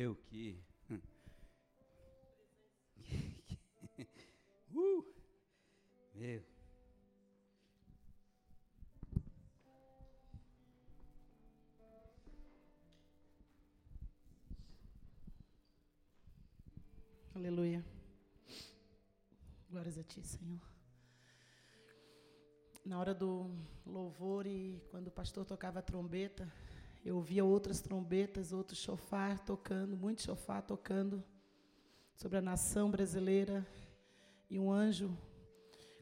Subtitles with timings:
[0.00, 0.64] Meu, que.
[4.72, 5.04] uh,
[6.14, 6.42] meu.
[17.34, 17.84] Aleluia.
[19.68, 20.62] Glórias a Ti, Senhor.
[22.86, 23.54] Na hora do
[23.84, 26.50] louvor e quando o pastor tocava a trombeta,
[27.04, 31.22] eu ouvia outras trombetas, outros chofar tocando, muito chofar tocando
[32.14, 33.66] sobre a nação brasileira.
[34.50, 35.16] E um anjo,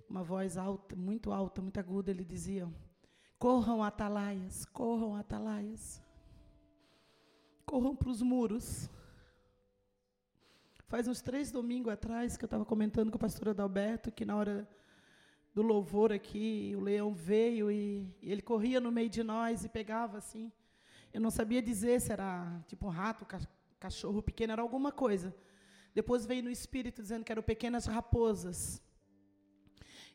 [0.08, 2.68] uma voz alta, muito alta, muito aguda, ele dizia:
[3.38, 6.02] Corram, atalaias, corram, atalaias.
[7.64, 8.90] Corram para os muros.
[10.88, 14.34] Faz uns três domingos atrás que eu estava comentando com o pastor Adalberto que na
[14.34, 14.68] hora
[15.54, 19.68] do louvor aqui, o leão veio e, e, ele corria no meio de nós e
[19.68, 20.52] pegava assim.
[21.12, 23.26] Eu não sabia dizer se era tipo um rato,
[23.78, 25.34] cachorro pequeno, era alguma coisa.
[25.94, 28.82] Depois veio no espírito dizendo que eram pequenas raposas.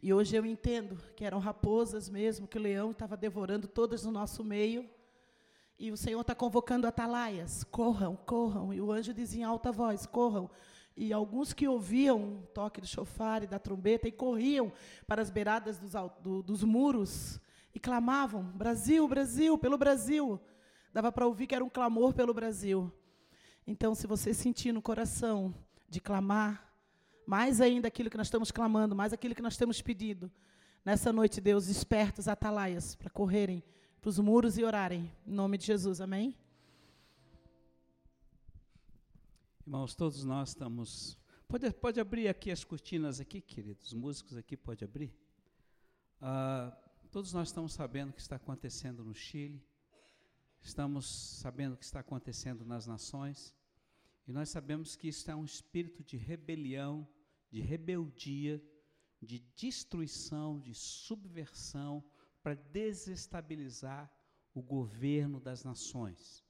[0.01, 4.11] E hoje eu entendo que eram raposas mesmo, que o leão estava devorando todas no
[4.11, 4.89] nosso meio.
[5.79, 8.73] E o Senhor está convocando atalaias, corram, corram.
[8.73, 10.49] E o anjo dizia em alta voz, corram.
[10.95, 14.71] E alguns que ouviam o toque do chofar e da trombeta e corriam
[15.07, 17.39] para as beiradas dos, do, dos muros
[17.73, 20.39] e clamavam: Brasil, Brasil, pelo Brasil.
[20.93, 22.91] Dava para ouvir que era um clamor pelo Brasil.
[23.65, 25.53] Então, se você sentir no coração
[25.89, 26.71] de clamar,
[27.25, 30.31] mais ainda aquilo que nós estamos clamando, mais aquilo que nós temos pedido,
[30.85, 33.63] nessa noite, Deus, desperta os atalaias para correrem
[34.03, 35.09] para os muros e orarem.
[35.25, 36.37] Em nome de Jesus, amém?
[39.65, 41.17] Irmãos, todos nós estamos.
[41.47, 43.87] Pode, pode abrir aqui as cortinas aqui, queridos.
[43.87, 45.15] Os músicos aqui pode abrir.
[46.19, 46.77] Ah,
[47.09, 49.65] todos nós estamos sabendo o que está acontecendo no Chile.
[50.63, 53.53] Estamos sabendo o que está acontecendo nas nações.
[54.25, 57.07] E nós sabemos que isso é um espírito de rebelião,
[57.51, 58.63] de rebeldia,
[59.21, 62.03] de destruição, de subversão,
[62.41, 64.11] para desestabilizar
[64.53, 66.43] o governo das nações.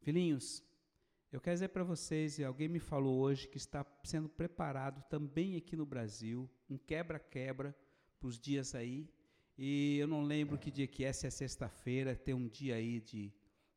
[0.00, 0.62] Filhinhos,
[1.32, 5.56] eu quero dizer para vocês, e alguém me falou hoje que está sendo preparado também
[5.56, 7.76] aqui no Brasil, um quebra-quebra
[8.20, 9.08] para os dias aí.
[9.56, 13.00] E eu não lembro que dia que é, se é sexta-feira, tem um dia aí
[13.00, 13.32] de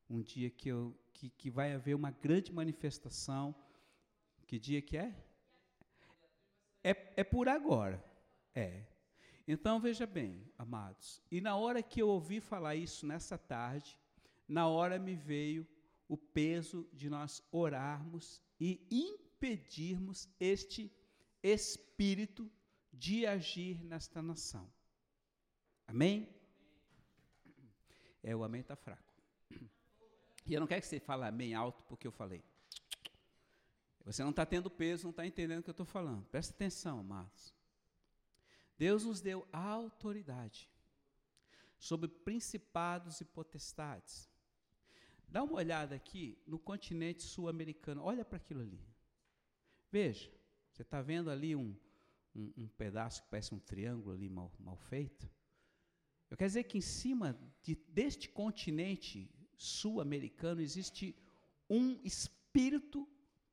[0.09, 3.55] um dia que, eu, que, que vai haver uma grande manifestação.
[4.47, 5.15] Que dia que é?
[6.83, 8.03] É, é por agora.
[8.55, 8.85] É.
[9.47, 13.97] Então, veja bem, amados, e na hora que eu ouvi falar isso nessa tarde,
[14.47, 15.65] na hora me veio
[16.07, 20.91] o peso de nós orarmos e impedirmos este
[21.41, 22.51] espírito
[22.91, 24.69] de agir nesta nação.
[25.87, 26.29] Amém?
[28.21, 29.03] É, o amém está fraco.
[30.45, 32.43] E eu não quero que você fale amém alto porque eu falei.
[34.05, 36.25] Você não está tendo peso, não está entendendo o que eu estou falando.
[36.27, 37.53] Presta atenção, amados.
[38.77, 40.69] Deus nos deu autoridade
[41.77, 44.29] sobre principados e potestades.
[45.27, 48.79] Dá uma olhada aqui no continente sul-americano, olha para aquilo ali.
[49.91, 50.31] Veja,
[50.71, 51.75] você está vendo ali um,
[52.35, 55.29] um, um, pedaço que parece um triângulo ali mal, mal feito?
[56.29, 61.15] Eu quero dizer que em cima de, deste continente sul-americano existe
[61.69, 63.07] um espírito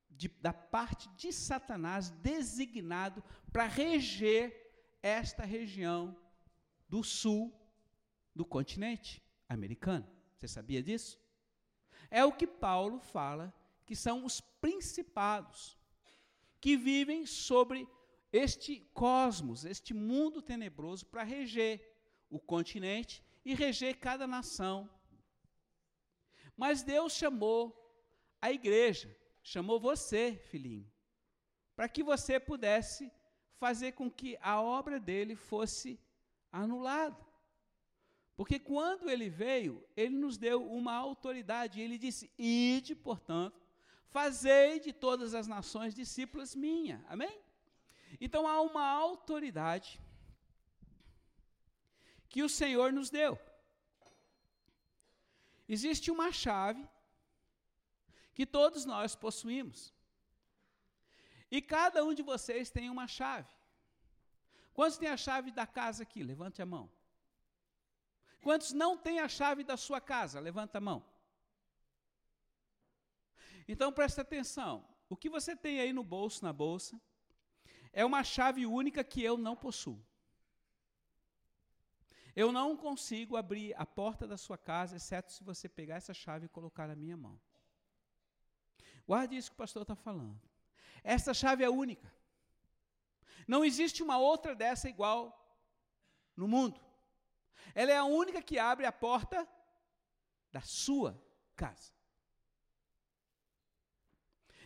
[0.09, 4.65] de, da parte de Satanás designado para reger
[5.01, 6.15] esta região
[6.87, 7.53] do sul
[8.33, 10.07] do continente americano.
[10.35, 11.19] Você sabia disso?
[12.09, 13.53] É o que Paulo fala
[13.85, 15.77] que são os principados
[16.59, 17.87] que vivem sobre
[18.31, 21.94] este cosmos, este mundo tenebroso, para reger
[22.29, 24.89] o continente e reger cada nação.
[26.57, 27.73] Mas Deus chamou
[28.41, 30.91] a igreja, chamou você, filhinho,
[31.75, 33.11] para que você pudesse
[33.57, 35.99] fazer com que a obra dele fosse
[36.51, 37.25] anulada.
[38.35, 43.61] Porque quando ele veio, ele nos deu uma autoridade, ele disse: Ide, portanto,
[44.07, 47.03] fazei de todas as nações discípulas minha.
[47.07, 47.41] Amém?
[48.19, 50.01] Então há uma autoridade
[52.35, 53.39] que o Senhor nos deu.
[55.69, 56.85] Existe uma chave
[58.33, 59.93] que todos nós possuímos.
[61.49, 63.53] E cada um de vocês tem uma chave.
[64.73, 66.21] Quantos têm a chave da casa aqui?
[66.23, 66.91] Levante a mão.
[68.41, 70.37] Quantos não têm a chave da sua casa?
[70.37, 71.05] Levanta a mão.
[73.65, 74.85] Então presta atenção.
[75.07, 76.99] O que você tem aí no bolso, na bolsa,
[77.93, 80.05] é uma chave única que eu não possuo.
[82.35, 86.47] Eu não consigo abrir a porta da sua casa, exceto se você pegar essa chave
[86.47, 87.39] e colocar na minha mão.
[89.07, 90.41] Guarde isso que o pastor está falando.
[91.03, 92.13] Esta chave é única.
[93.47, 95.21] Não existe uma outra dessa igual
[96.35, 96.81] no mundo.
[97.73, 99.47] Ela é a única que abre a porta
[100.51, 101.21] da sua
[101.55, 101.93] casa.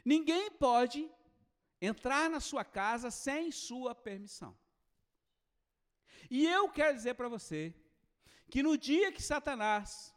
[0.04, 1.12] Ninguém pode
[1.82, 4.58] entrar na sua casa sem sua permissão.
[6.30, 7.74] E eu quero dizer para você
[8.50, 10.14] que no dia que Satanás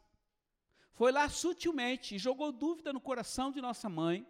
[0.93, 4.27] foi lá sutilmente e jogou dúvida no coração de nossa mãe,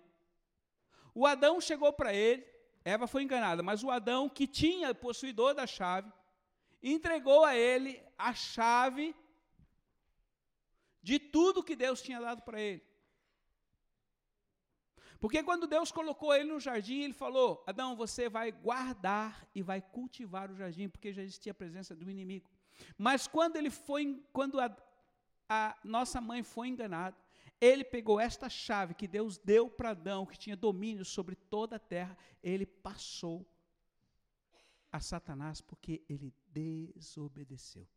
[1.13, 2.45] o Adão chegou para ele,
[2.85, 6.11] Eva foi enganada, mas o Adão, que tinha possuidor da chave,
[6.81, 9.15] entregou a ele a chave
[11.01, 12.92] de tudo que Deus tinha dado para ele.
[15.23, 19.81] Porque quando Deus colocou ele no jardim, ele falou: Adão, você vai guardar e vai
[19.81, 22.51] cultivar o jardim, porque já existia a presença do inimigo.
[22.97, 24.75] Mas quando ele foi, quando a,
[25.47, 27.15] a nossa mãe foi enganada,
[27.61, 31.79] ele pegou esta chave que Deus deu para Adão, que tinha domínio sobre toda a
[31.79, 33.49] terra, ele passou
[34.91, 37.87] a Satanás porque ele desobedeceu.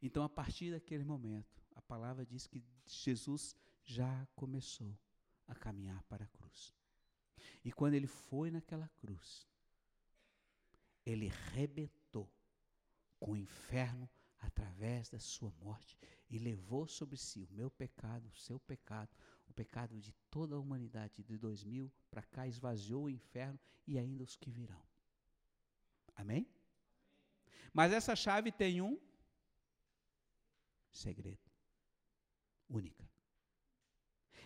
[0.00, 4.96] Então, a partir daquele momento, a palavra diz que Jesus já começou
[5.48, 6.74] a caminhar para a cruz.
[7.64, 9.48] E quando ele foi naquela cruz,
[11.04, 12.30] ele rebentou
[13.18, 14.08] com o inferno
[14.38, 15.98] através da sua morte
[16.30, 19.10] e levou sobre si o meu pecado, o seu pecado,
[19.48, 24.22] o pecado de toda a humanidade de 2000 para cá, esvaziou o inferno e ainda
[24.22, 24.82] os que virão.
[26.14, 26.46] Amém?
[27.72, 28.98] Mas essa chave tem um
[30.90, 31.50] segredo
[32.68, 33.08] única.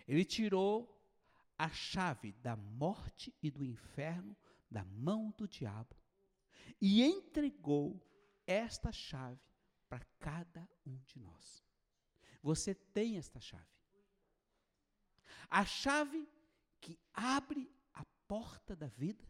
[0.06, 0.91] Ele tirou
[1.62, 4.36] a chave da morte e do inferno
[4.68, 5.96] da mão do diabo
[6.80, 8.04] e entregou
[8.44, 9.40] esta chave
[9.88, 11.64] para cada um de nós.
[12.42, 13.64] Você tem esta chave.
[15.48, 16.28] A chave
[16.80, 19.24] que abre a porta da vida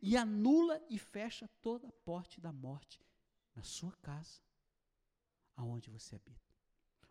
[0.00, 3.04] e anula e fecha toda a porta da morte
[3.52, 4.40] na sua casa,
[5.56, 6.54] aonde você habita.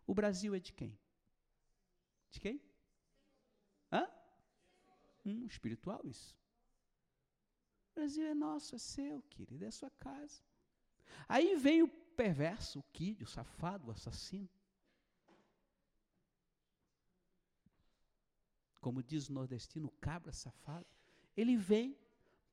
[0.07, 0.97] O Brasil é de quem?
[2.29, 2.70] De quem?
[5.25, 6.35] Hum, espiritual isso.
[7.91, 10.41] O Brasil é nosso, é seu, querido, é sua casa.
[11.27, 14.49] Aí vem o perverso, o quídio, o safado, o assassino.
[18.79, 20.87] Como diz o nordestino, o cabra safado.
[21.37, 21.95] Ele vem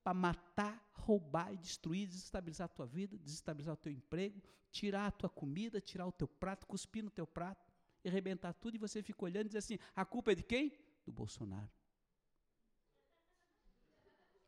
[0.03, 5.11] para matar, roubar e destruir, desestabilizar a tua vida, desestabilizar o teu emprego, tirar a
[5.11, 7.73] tua comida, tirar o teu prato, cuspir no teu prato,
[8.05, 10.73] arrebentar tudo, e você fica olhando e diz assim: a culpa é de quem?
[11.05, 11.71] Do Bolsonaro.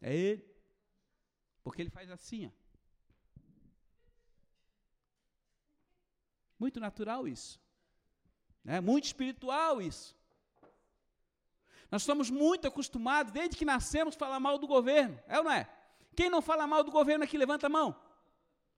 [0.01, 0.45] É ele.
[1.63, 2.51] Porque ele faz assim, ó.
[6.59, 7.61] Muito natural isso.
[8.63, 8.81] Né?
[8.81, 10.17] Muito espiritual isso.
[11.91, 15.19] Nós estamos muito acostumados, desde que nascemos, a falar mal do governo.
[15.27, 15.69] É ou não é?
[16.15, 17.99] Quem não fala mal do governo aqui, levanta a mão.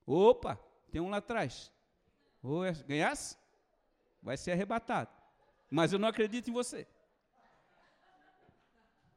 [0.06, 0.56] Opa,
[0.90, 1.72] tem um lá atrás.
[2.42, 3.36] Ou é, ganhasse?
[4.22, 5.10] Vai ser arrebatado.
[5.70, 6.86] Mas eu não acredito em você.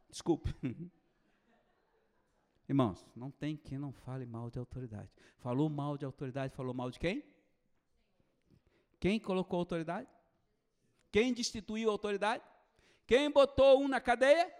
[0.09, 0.53] Desculpe.
[2.67, 5.09] Irmãos, não tem quem não fale mal de autoridade.
[5.37, 7.23] Falou mal de autoridade, falou mal de quem?
[8.99, 10.09] Quem colocou autoridade?
[11.11, 12.43] Quem destituiu a autoridade?
[13.05, 14.51] Quem botou um na cadeia?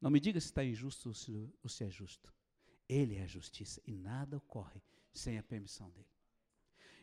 [0.00, 2.32] Não me diga se está injusto ou se, ou se é justo.
[2.86, 6.06] Ele é a justiça e nada ocorre sem a permissão dele.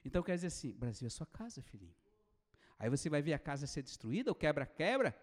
[0.05, 1.95] Então quer dizer assim: Brasil é sua casa, filhinho.
[2.77, 5.15] Aí você vai ver a casa ser destruída, o quebra-quebra.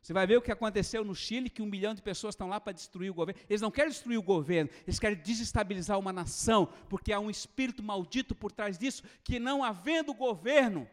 [0.00, 2.60] Você vai ver o que aconteceu no Chile, que um milhão de pessoas estão lá
[2.60, 3.40] para destruir o governo.
[3.48, 7.82] Eles não querem destruir o governo, eles querem desestabilizar uma nação, porque há um espírito
[7.82, 10.88] maldito por trás disso, que não havendo governo,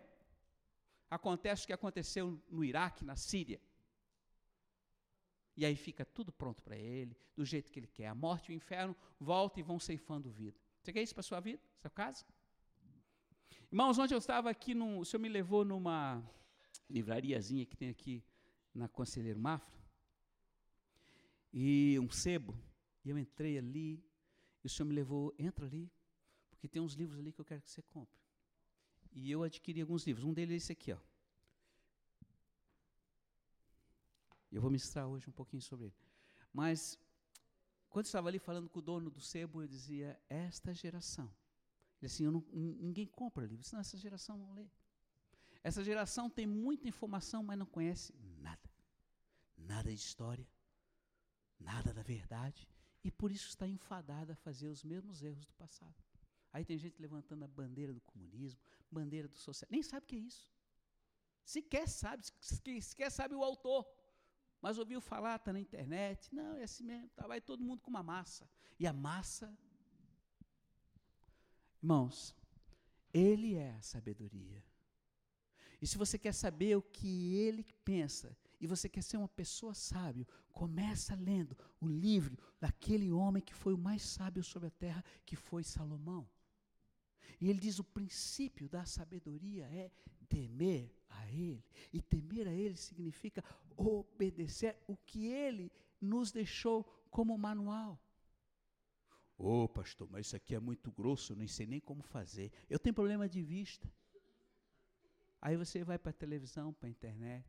[1.09, 3.61] acontece o que aconteceu no Iraque, na Síria.
[5.55, 8.07] E aí fica tudo pronto para ele, do jeito que ele quer.
[8.07, 10.59] A morte e o inferno voltam e vão ceifando vida.
[10.81, 12.25] Você quer isso para a sua vida, sua casa?
[13.71, 16.21] Irmãos, ontem eu estava aqui, num, o senhor me levou numa
[16.89, 18.23] livrariazinha que tem aqui
[18.75, 19.73] na Conselheiro Mafra,
[21.53, 22.53] e um sebo,
[23.03, 24.03] e eu entrei ali,
[24.61, 25.89] e o senhor me levou, entra ali,
[26.49, 28.19] porque tem uns livros ali que eu quero que você compre.
[29.13, 30.99] E eu adquiri alguns livros, um deles é esse aqui, ó.
[34.51, 35.95] Eu vou ministrar hoje um pouquinho sobre ele.
[36.51, 36.99] Mas,
[37.89, 41.33] quando estava ali falando com o dono do sebo, eu dizia, esta geração,
[42.01, 44.69] ele assim, não, ninguém compra livro, senão essa geração não lê.
[45.69, 48.69] Essa geração tem muita informação, mas não conhece nada.
[49.57, 50.47] Nada de história,
[51.59, 52.69] nada da verdade,
[53.03, 55.95] e por isso está enfadada a fazer os mesmos erros do passado.
[56.53, 60.17] Aí tem gente levantando a bandeira do comunismo, bandeira do socialismo, nem sabe o que
[60.17, 60.47] é isso.
[61.43, 62.23] Sequer sabe,
[62.79, 63.87] sequer sabe o autor.
[64.61, 66.33] Mas ouviu falar, está na internet.
[66.33, 67.09] Não, é assim mesmo.
[67.15, 68.47] Tá, vai todo mundo com uma massa.
[68.79, 69.51] E a massa.
[71.81, 72.35] Irmãos,
[73.11, 74.63] ele é a sabedoria.
[75.81, 79.73] E se você quer saber o que ele pensa, e você quer ser uma pessoa
[79.73, 85.03] sábio, começa lendo o livro daquele homem que foi o mais sábio sobre a terra,
[85.25, 86.27] que foi Salomão.
[87.39, 89.91] E ele diz: o princípio da sabedoria é
[90.27, 91.63] temer a Ele.
[91.91, 93.43] E temer a Ele significa
[93.75, 98.01] obedecer o que Ele nos deixou como manual.
[99.37, 102.51] Ô oh, pastor, mas isso aqui é muito grosso, eu nem sei nem como fazer.
[102.69, 103.91] Eu tenho problema de vista.
[105.45, 107.45] Aí você vai para a televisão, para a internet,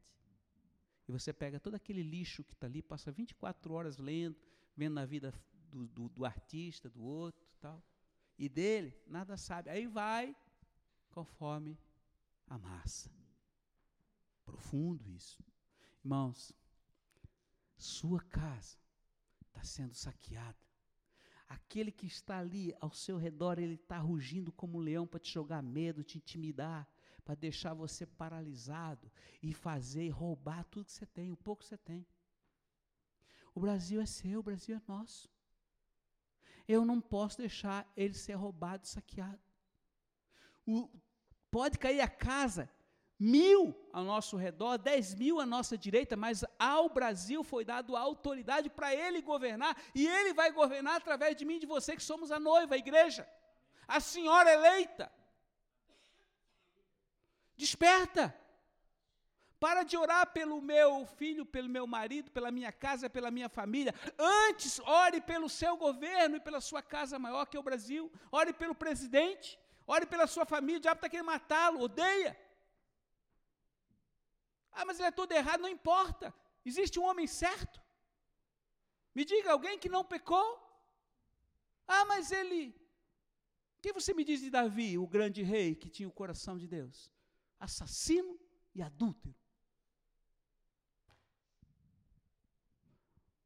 [1.08, 4.36] e você pega todo aquele lixo que está ali, passa 24 horas lendo,
[4.76, 5.32] vendo a vida
[5.70, 7.82] do, do, do artista, do outro tal.
[8.38, 9.70] E dele, nada sabe.
[9.70, 10.36] Aí vai
[11.08, 11.78] conforme
[12.46, 13.10] a massa.
[14.44, 15.42] Profundo isso.
[16.04, 16.52] Irmãos,
[17.78, 18.76] sua casa
[19.46, 20.58] está sendo saqueada.
[21.48, 25.32] Aquele que está ali ao seu redor, ele está rugindo como um leão para te
[25.32, 26.86] jogar medo, te intimidar,
[27.26, 29.10] para deixar você paralisado
[29.42, 32.06] e fazer, roubar tudo que você tem, o pouco que você tem.
[33.52, 35.28] O Brasil é seu, o Brasil é nosso.
[36.68, 39.40] Eu não posso deixar ele ser roubado, saqueado.
[40.64, 40.88] O,
[41.50, 42.70] pode cair a casa
[43.18, 48.00] mil ao nosso redor, dez mil à nossa direita, mas ao Brasil foi dado a
[48.00, 52.02] autoridade para ele governar, e ele vai governar através de mim e de você, que
[52.04, 53.28] somos a noiva, a igreja,
[53.88, 55.10] a senhora eleita.
[57.56, 58.34] Desperta!
[59.58, 63.94] Para de orar pelo meu filho, pelo meu marido, pela minha casa, pela minha família.
[64.18, 68.12] Antes, ore pelo seu governo e pela sua casa maior, que é o Brasil.
[68.30, 69.58] Ore pelo presidente.
[69.86, 70.78] Ore pela sua família.
[70.78, 71.80] O diabo está querendo matá-lo.
[71.80, 72.38] Odeia.
[74.72, 76.34] Ah, mas ele é todo errado, não importa.
[76.62, 77.80] Existe um homem certo?
[79.14, 80.48] Me diga alguém que não pecou?
[81.88, 82.76] Ah, mas ele.
[83.78, 86.66] O que você me diz de Davi, o grande rei que tinha o coração de
[86.66, 87.10] Deus?
[87.58, 88.38] Assassino
[88.74, 89.34] e adúltero.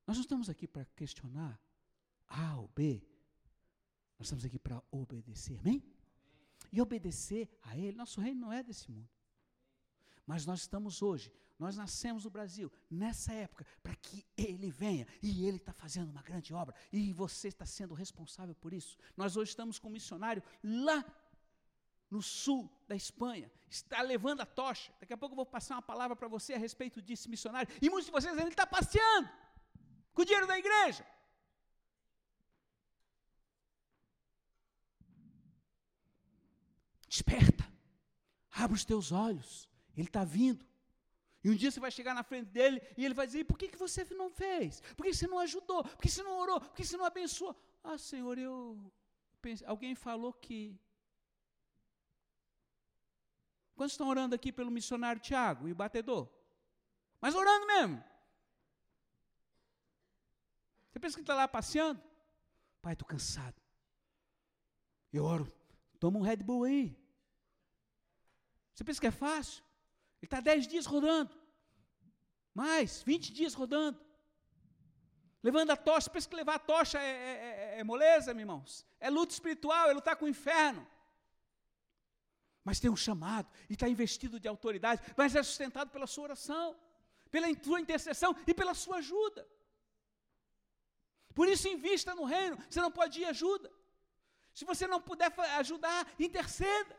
[0.07, 1.61] Nós não estamos aqui para questionar
[2.27, 3.01] A ou B.
[4.19, 5.83] Nós estamos aqui para obedecer, amém?
[6.73, 7.97] E obedecer a Ele.
[7.97, 9.09] Nosso reino não é desse mundo.
[10.27, 15.07] Mas nós estamos hoje, nós nascemos no Brasil, nessa época, para que Ele venha.
[15.23, 16.75] E Ele está fazendo uma grande obra.
[16.93, 18.99] E você está sendo responsável por isso.
[19.17, 21.05] Nós hoje estamos com um missionário lá
[22.11, 23.51] no sul da Espanha.
[23.69, 24.93] Está levando a tocha.
[25.01, 27.73] Daqui a pouco eu vou passar uma palavra para você a respeito desse missionário.
[27.81, 29.29] E muitos de vocês ele está passeando
[30.13, 31.07] com o dinheiro da igreja.
[37.09, 37.65] Desperta.
[38.51, 39.69] Abre os teus olhos.
[39.97, 40.67] Ele está vindo.
[41.43, 43.69] E um dia você vai chegar na frente dele e ele vai dizer: por que,
[43.69, 44.81] que você não fez?
[44.97, 45.83] Por que você não ajudou?
[45.85, 46.61] Por que você não orou?
[46.61, 47.57] Por que você não abençoou?
[47.83, 48.93] Ah, Senhor, eu.
[49.41, 50.79] Pense, alguém falou que.
[53.81, 56.29] Quantos estão orando aqui pelo missionário Tiago e o batedor?
[57.19, 58.05] Mas orando mesmo.
[60.91, 61.99] Você pensa que está lá passeando?
[62.83, 63.59] Pai, estou cansado.
[65.11, 65.51] Eu oro.
[65.99, 66.95] Toma um Red Bull aí.
[68.75, 69.65] Você pensa que é fácil?
[70.21, 71.35] Ele está 10 dias rodando.
[72.53, 73.99] Mais, 20 dias rodando.
[75.43, 76.11] Levando a tocha.
[76.11, 78.87] Pensa que levar a tocha é, é, é, é moleza, meus irmãos?
[79.01, 80.87] É luta espiritual, é lutar com o inferno.
[82.65, 86.77] Mas tem um chamado e está investido de autoridade, mas é sustentado pela sua oração,
[87.31, 89.47] pela sua intercessão e pela sua ajuda.
[91.35, 92.59] Por isso, invista no reino.
[92.69, 93.71] Você não pode ir ajuda.
[94.53, 96.97] Se você não puder ajudar, interceda.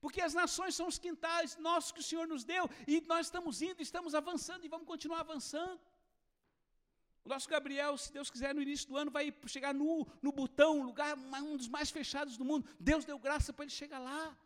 [0.00, 3.60] Porque as nações são os quintais nossos que o Senhor nos deu, e nós estamos
[3.60, 5.80] indo, estamos avançando e vamos continuar avançando.
[7.24, 10.82] O nosso Gabriel, se Deus quiser, no início do ano, vai chegar no, no Butão,
[10.82, 12.68] lugar, um dos mais fechados do mundo.
[12.78, 14.36] Deus deu graça para ele chegar lá.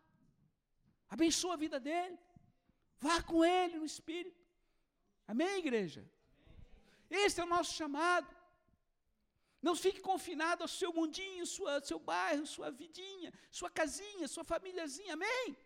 [1.08, 2.18] Abençoa a vida dele.
[2.98, 4.40] Vá com ele no Espírito.
[5.26, 6.02] Amém, igreja?
[7.10, 8.28] Esse é o nosso chamado.
[9.60, 15.14] Não fique confinado ao seu mundinho, sua, seu bairro, sua vidinha, sua casinha, sua famíliazinha,
[15.14, 15.56] amém?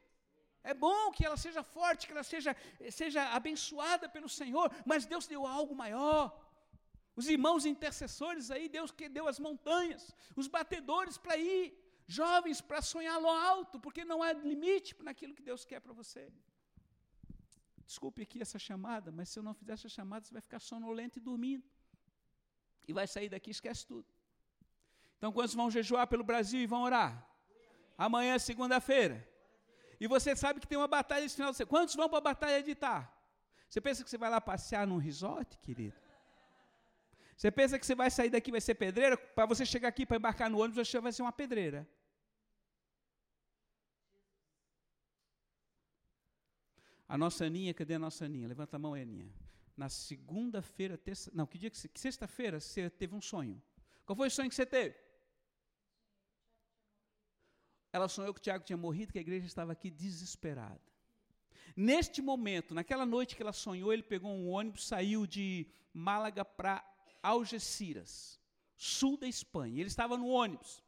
[0.62, 2.54] É bom que ela seja forte, que ela seja,
[2.90, 6.24] seja abençoada pelo Senhor, mas Deus deu algo maior.
[7.20, 11.64] Os irmãos intercessores aí, Deus que deu as montanhas, os batedores para ir,
[12.06, 16.30] jovens para sonhar lo alto, porque não há limite naquilo que Deus quer para você.
[17.86, 21.18] Desculpe aqui essa chamada, mas se eu não fizer essa chamada, você vai ficar sonolento
[21.18, 21.64] e dormindo
[22.86, 24.06] e vai sair daqui esquece tudo.
[25.16, 27.26] Então, quantos vão jejuar pelo Brasil e vão orar?
[27.96, 29.26] Amanhã, segunda-feira.
[29.98, 31.70] e você sabe que tem uma batalha esse final de semana.
[31.70, 33.10] Quantos vão para a batalha de Itar?
[33.68, 35.96] Você pensa que você vai lá passear num resort, querido?
[37.36, 39.16] Você pensa que você vai sair daqui vai ser pedreira?
[39.16, 41.86] Para você chegar aqui para embarcar no ônibus, você vai ser uma pedreira.
[47.06, 48.48] A nossa Aninha, cadê a nossa Aninha?
[48.48, 49.30] Levanta a mão, Aninha.
[49.76, 53.62] Na segunda-feira, terça, não, que dia que, que sexta-feira você teve um sonho.
[54.06, 54.96] Qual foi o sonho que você teve?
[57.92, 60.80] Ela sonhou que o Tiago tinha morrido, que a igreja estava aqui desesperada.
[61.76, 66.82] Neste momento, naquela noite que ela sonhou, ele pegou um ônibus, saiu de Málaga para
[67.26, 68.40] Algeciras,
[68.76, 69.80] sul da Espanha.
[69.80, 70.82] Ele estava no ônibus.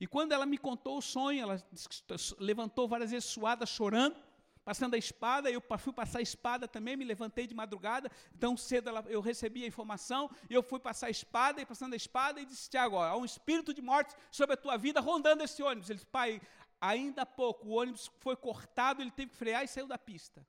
[0.00, 1.62] E quando ela me contou o sonho, ela
[2.38, 4.16] levantou várias vezes suada, chorando,
[4.64, 5.50] passando a espada.
[5.50, 8.10] Eu fui passar a espada também, me levantei de madrugada.
[8.40, 11.92] Tão cedo ela, eu recebi a informação, e eu fui passar a espada, e passando
[11.92, 15.42] a espada, e disse: Tiago, há um espírito de morte sobre a tua vida rondando
[15.42, 15.90] esse ônibus.
[15.90, 16.40] Ele disse: Pai,
[16.80, 20.46] ainda há pouco o ônibus foi cortado, ele teve que frear e saiu da pista.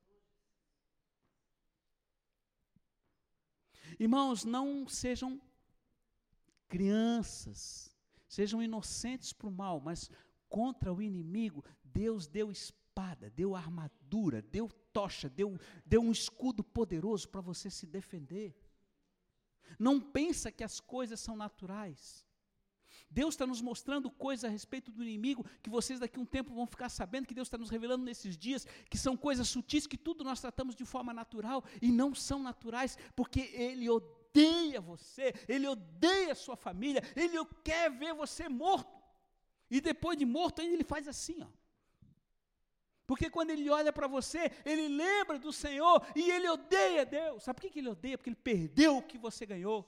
[3.99, 5.41] Irmãos, não sejam
[6.67, 7.95] crianças,
[8.27, 10.09] sejam inocentes para o mal, mas
[10.49, 17.29] contra o inimigo, Deus deu espada, deu armadura, deu tocha, deu, deu um escudo poderoso
[17.29, 18.55] para você se defender.
[19.79, 22.24] Não pensa que as coisas são naturais.
[23.15, 26.53] Deus está nos mostrando coisas a respeito do inimigo que vocês daqui a um tempo
[26.53, 29.97] vão ficar sabendo, que Deus está nos revelando nesses dias, que são coisas sutis que
[29.97, 35.65] tudo nós tratamos de forma natural e não são naturais, porque Ele odeia você, Ele
[35.65, 39.01] odeia a sua família, Ele quer ver você morto.
[39.71, 41.47] E depois de morto, ainda Ele faz assim, ó.
[43.07, 47.43] Porque quando ele olha para você, ele lembra do Senhor e ele odeia Deus.
[47.43, 48.17] Sabe por que ele odeia?
[48.17, 49.87] Porque ele perdeu o que você ganhou.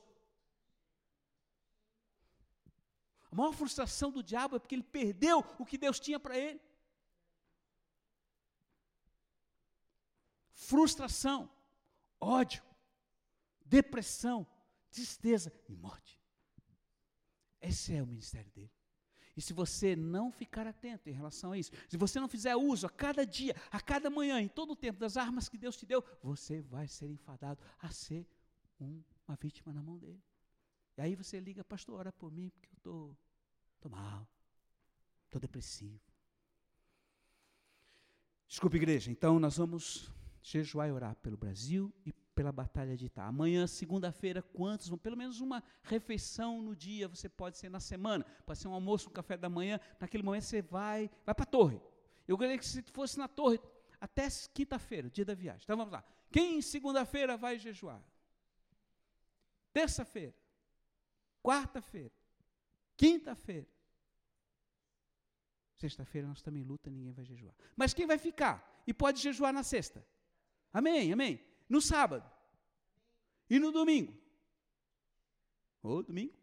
[3.31, 6.62] A maior frustração do diabo é porque ele perdeu o que Deus tinha para ele.
[10.53, 11.50] Frustração,
[12.20, 12.63] ódio,
[13.66, 14.46] depressão,
[14.92, 16.22] tristeza e morte.
[17.61, 18.72] Esse é o ministério dele.
[19.35, 22.87] E se você não ficar atento em relação a isso, se você não fizer uso
[22.87, 25.85] a cada dia, a cada manhã, em todo o tempo, das armas que Deus te
[25.85, 28.27] deu, você vai ser enfadado a ser
[28.81, 30.24] um, uma vítima na mão dele.
[30.98, 33.18] E aí você liga, pastor, ora por mim, porque eu estou
[33.79, 34.27] tô, tô mal,
[35.25, 36.01] estou depressivo.
[38.48, 43.25] Desculpe, igreja, então nós vamos jejuar e orar pelo Brasil e pela batalha de Itá.
[43.25, 44.98] Amanhã, segunda-feira, quantos vão?
[44.98, 49.10] Pelo menos uma refeição no dia, você pode ser na semana, pode ser um almoço,
[49.10, 51.79] um café da manhã, naquele momento você vai, vai para a torre.
[52.27, 53.60] Eu queria que se fosse na torre,
[54.00, 55.62] até quinta-feira, dia da viagem.
[55.64, 56.03] Então vamos lá.
[56.31, 58.01] Quem segunda-feira vai jejuar?
[59.74, 60.33] Terça-feira,
[61.48, 62.12] quarta-feira,
[62.98, 63.68] quinta-feira.
[65.77, 67.55] Sexta-feira nós também luta, ninguém vai jejuar.
[67.75, 68.83] Mas quem vai ficar?
[68.86, 70.05] E pode jejuar na sexta.
[70.74, 71.40] Amém, amém.
[71.70, 72.29] No sábado.
[73.50, 74.14] E no domingo.
[75.81, 76.33] Ô, domingo.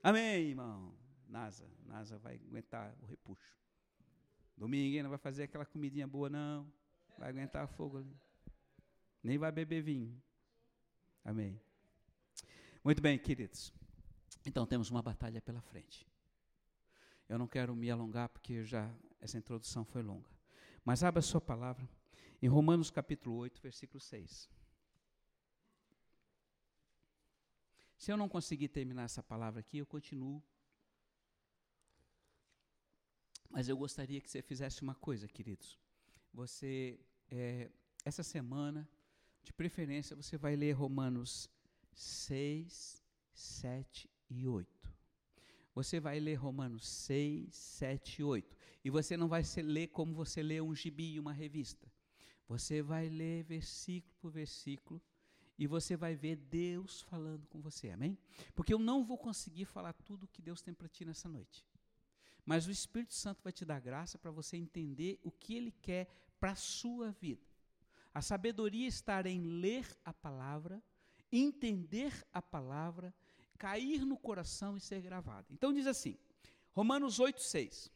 [0.00, 0.94] Amém, irmão.
[1.26, 3.58] Nasa, Nasa vai aguentar o repuxo.
[4.56, 6.72] Domingo não vai fazer aquela comidinha boa, não.
[7.18, 8.16] Vai aguentar fogo ali.
[9.22, 10.22] Nem vai beber vinho.
[11.24, 11.60] Amém.
[12.84, 13.72] Muito bem, queridos.
[14.44, 16.06] Então temos uma batalha pela frente.
[17.28, 20.28] Eu não quero me alongar porque já essa introdução foi longa.
[20.84, 21.88] Mas abra a sua palavra
[22.42, 24.50] em Romanos capítulo 8, versículo 6.
[27.96, 30.42] Se eu não conseguir terminar essa palavra aqui, eu continuo.
[33.48, 35.78] Mas eu gostaria que você fizesse uma coisa, queridos.
[36.34, 37.70] Você, é,
[38.04, 38.86] essa semana,
[39.42, 41.48] de preferência, você vai ler Romanos
[41.94, 43.02] 6,
[43.32, 44.68] 7 e 8.
[45.74, 48.56] Você vai ler Romanos 6, 7 e 8.
[48.84, 51.90] E você não vai ler como você lê um gibi uma revista.
[52.46, 55.02] Você vai ler versículo por versículo
[55.58, 58.18] e você vai ver Deus falando com você, amém?
[58.54, 61.64] Porque eu não vou conseguir falar tudo o que Deus tem para ti nessa noite.
[62.44, 66.08] Mas o Espírito Santo vai te dar graça para você entender o que Ele quer
[66.38, 67.42] para a sua vida.
[68.12, 70.82] A sabedoria está em ler a palavra,
[71.32, 73.14] entender a palavra,
[73.58, 75.46] cair no coração e ser gravada.
[75.50, 76.18] Então diz assim,
[76.72, 77.90] Romanos 8, 6.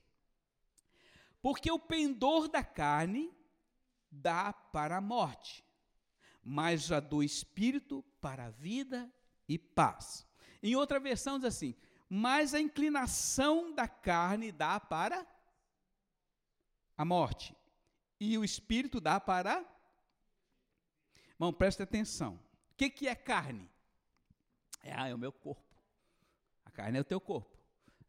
[1.41, 3.33] Porque o pendor da carne
[4.11, 5.65] dá para a morte,
[6.43, 9.13] mas a do espírito para a vida
[9.49, 10.27] e paz.
[10.63, 11.75] Em outra versão diz assim:
[12.09, 15.27] mas a inclinação da carne dá para
[16.97, 17.55] a morte,
[18.19, 19.65] e o espírito dá para.
[21.35, 22.35] Irmão, preste atenção.
[22.73, 23.71] O que, que é carne?
[24.83, 25.83] É, ah, é o meu corpo.
[26.65, 27.59] A carne é o teu corpo.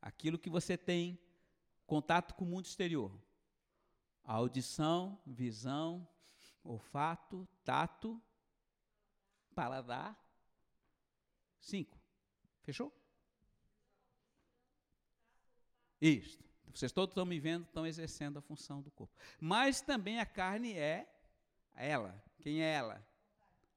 [0.01, 1.19] Aquilo que você tem
[1.85, 3.11] contato com o mundo exterior
[4.29, 6.07] Audição, visão,
[6.63, 8.21] olfato, tato,
[9.55, 10.15] paladar.
[11.59, 11.99] Cinco.
[12.61, 12.93] Fechou?
[15.99, 16.37] Isso.
[16.71, 19.11] Vocês todos estão me vendo, estão exercendo a função do corpo.
[19.39, 21.11] Mas também a carne é
[21.75, 22.23] ela.
[22.37, 23.03] Quem é ela?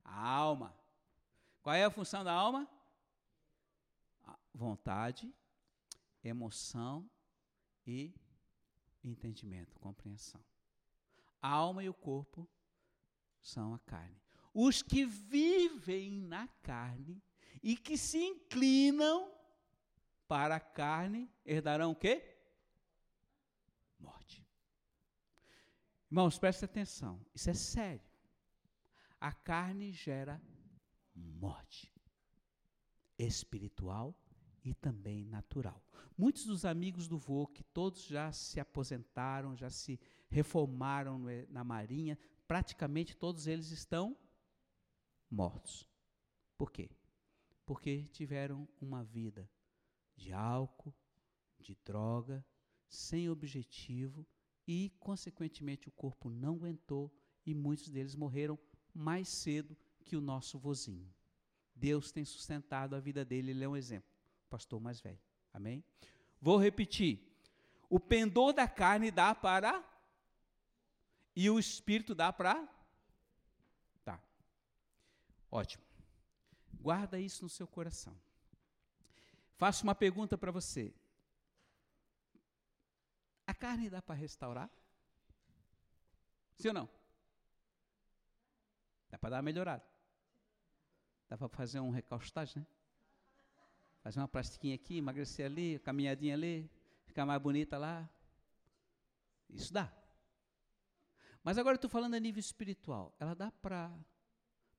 [0.05, 0.77] A alma.
[1.63, 2.69] Qual é a função da alma?
[4.55, 5.33] Vontade,
[6.23, 7.11] emoção
[7.87, 8.15] e
[9.03, 10.43] entendimento, compreensão.
[11.41, 12.49] A alma e o corpo
[13.41, 14.21] são a carne.
[14.55, 17.23] Os que vivem na carne
[17.63, 19.33] e que se inclinam
[20.29, 22.39] para a carne herdarão o quê?
[23.99, 24.47] Morte.
[26.11, 28.13] Irmãos, prestem atenção, isso é sério.
[29.21, 30.41] A carne gera
[31.15, 31.93] morte
[33.19, 34.15] espiritual
[34.65, 35.83] e também natural.
[36.17, 39.99] Muitos dos amigos do vô, que todos já se aposentaram, já se
[40.29, 44.17] reformaram na Marinha, praticamente todos eles estão
[45.31, 45.89] mortos.
[46.57, 46.91] Por quê?
[47.65, 49.51] Porque tiveram uma vida
[50.17, 50.95] de álcool,
[51.59, 52.45] de droga,
[52.89, 54.27] sem objetivo
[54.67, 57.13] e, consequentemente, o corpo não aguentou
[57.45, 58.59] e muitos deles morreram
[58.95, 61.13] mais cedo que o nosso vozinho.
[61.75, 64.12] Deus tem sustentado a vida dele, ele é um exemplo,
[64.53, 65.19] pastor mais velho.
[65.51, 65.83] Amém?
[66.39, 67.15] Vou repetir.
[67.89, 69.83] O pendor da carne dá para
[71.35, 72.69] e o espírito dá para
[74.05, 74.21] Tá.
[75.51, 75.83] Ótimo.
[76.75, 78.15] Guarda isso no seu coração.
[79.55, 80.95] Faço uma pergunta para você.
[83.47, 84.71] A carne dá para restaurar?
[86.59, 86.89] Sim ou não?
[89.11, 89.85] Dá para dar uma melhorada.
[91.29, 92.67] Dá para fazer um recaustagem, né?
[94.03, 96.71] Fazer uma plastiquinha aqui, emagrecer ali, caminhadinha ali,
[97.05, 98.09] ficar mais bonita lá.
[99.49, 99.93] Isso dá.
[101.45, 103.15] Mas agora eu estou falando a nível espiritual.
[103.19, 103.91] Ela dá para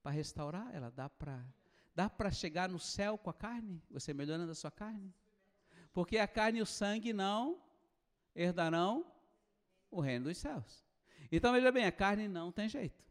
[0.05, 0.73] restaurar?
[0.73, 1.43] Ela dá para
[1.95, 3.81] dá para chegar no céu com a carne?
[3.91, 5.13] Você melhorando a sua carne?
[5.93, 7.61] Porque a carne e o sangue não
[8.35, 9.05] herdarão
[9.91, 10.83] o reino dos céus.
[11.31, 13.03] Então veja bem, a carne não tem jeito.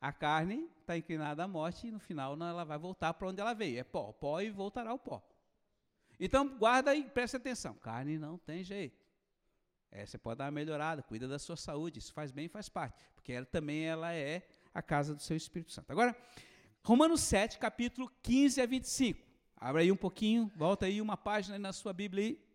[0.00, 3.52] A carne está inclinada à morte e no final ela vai voltar para onde ela
[3.52, 3.78] veio.
[3.78, 5.22] É pó, pó e voltará ao pó.
[6.20, 7.74] Então guarda e preste atenção.
[7.74, 9.06] Carne não tem jeito.
[9.90, 12.68] É, você pode dar uma melhorada, cuida da sua saúde, isso faz bem e faz
[12.68, 15.90] parte, porque ela também ela é a casa do seu Espírito Santo.
[15.90, 16.14] Agora,
[16.84, 19.26] Romanos 7, capítulo 15 a 25.
[19.56, 22.48] Abra aí um pouquinho, volta aí uma página na sua Bíblia aí.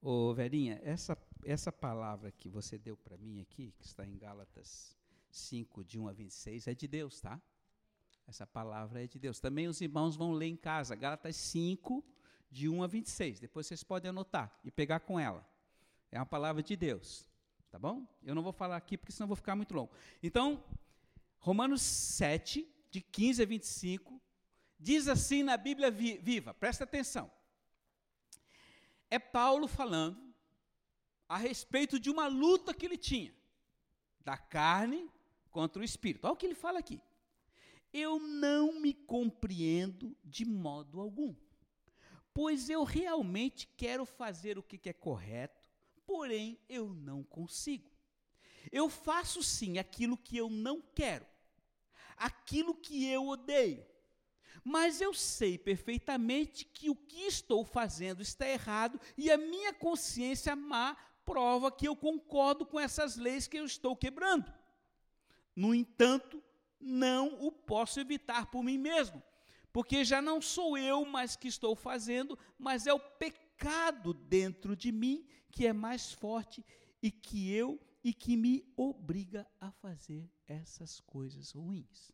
[0.00, 1.14] Ô, Verinha, essa
[1.50, 4.94] essa palavra que você deu para mim aqui, que está em Gálatas
[5.30, 7.40] 5, de 1 a 26, é de Deus, tá?
[8.26, 9.40] Essa palavra é de Deus.
[9.40, 12.04] Também os irmãos vão ler em casa, Gálatas 5,
[12.50, 13.40] de 1 a 26.
[13.40, 15.46] Depois vocês podem anotar e pegar com ela.
[16.12, 17.26] É uma palavra de Deus,
[17.70, 18.06] tá bom?
[18.22, 19.92] Eu não vou falar aqui porque senão vou ficar muito longo.
[20.22, 20.62] Então,
[21.38, 24.20] Romanos 7, de 15 a 25,
[24.78, 27.30] diz assim na Bíblia viva, presta atenção.
[29.10, 30.27] É Paulo falando
[31.28, 33.34] a respeito de uma luta que ele tinha,
[34.24, 35.10] da carne
[35.50, 36.24] contra o espírito.
[36.24, 37.00] Olha o que ele fala aqui.
[37.92, 41.34] Eu não me compreendo de modo algum,
[42.32, 45.68] pois eu realmente quero fazer o que é correto,
[46.06, 47.90] porém eu não consigo.
[48.70, 51.26] Eu faço sim aquilo que eu não quero,
[52.16, 53.86] aquilo que eu odeio.
[54.64, 60.54] Mas eu sei perfeitamente que o que estou fazendo está errado e a minha consciência
[60.54, 60.96] má
[61.28, 64.50] prova que eu concordo com essas leis que eu estou quebrando.
[65.54, 66.42] No entanto,
[66.80, 69.22] não o posso evitar por mim mesmo,
[69.70, 74.90] porque já não sou eu mais que estou fazendo, mas é o pecado dentro de
[74.90, 76.64] mim que é mais forte
[77.02, 82.10] e que eu e que me obriga a fazer essas coisas ruins.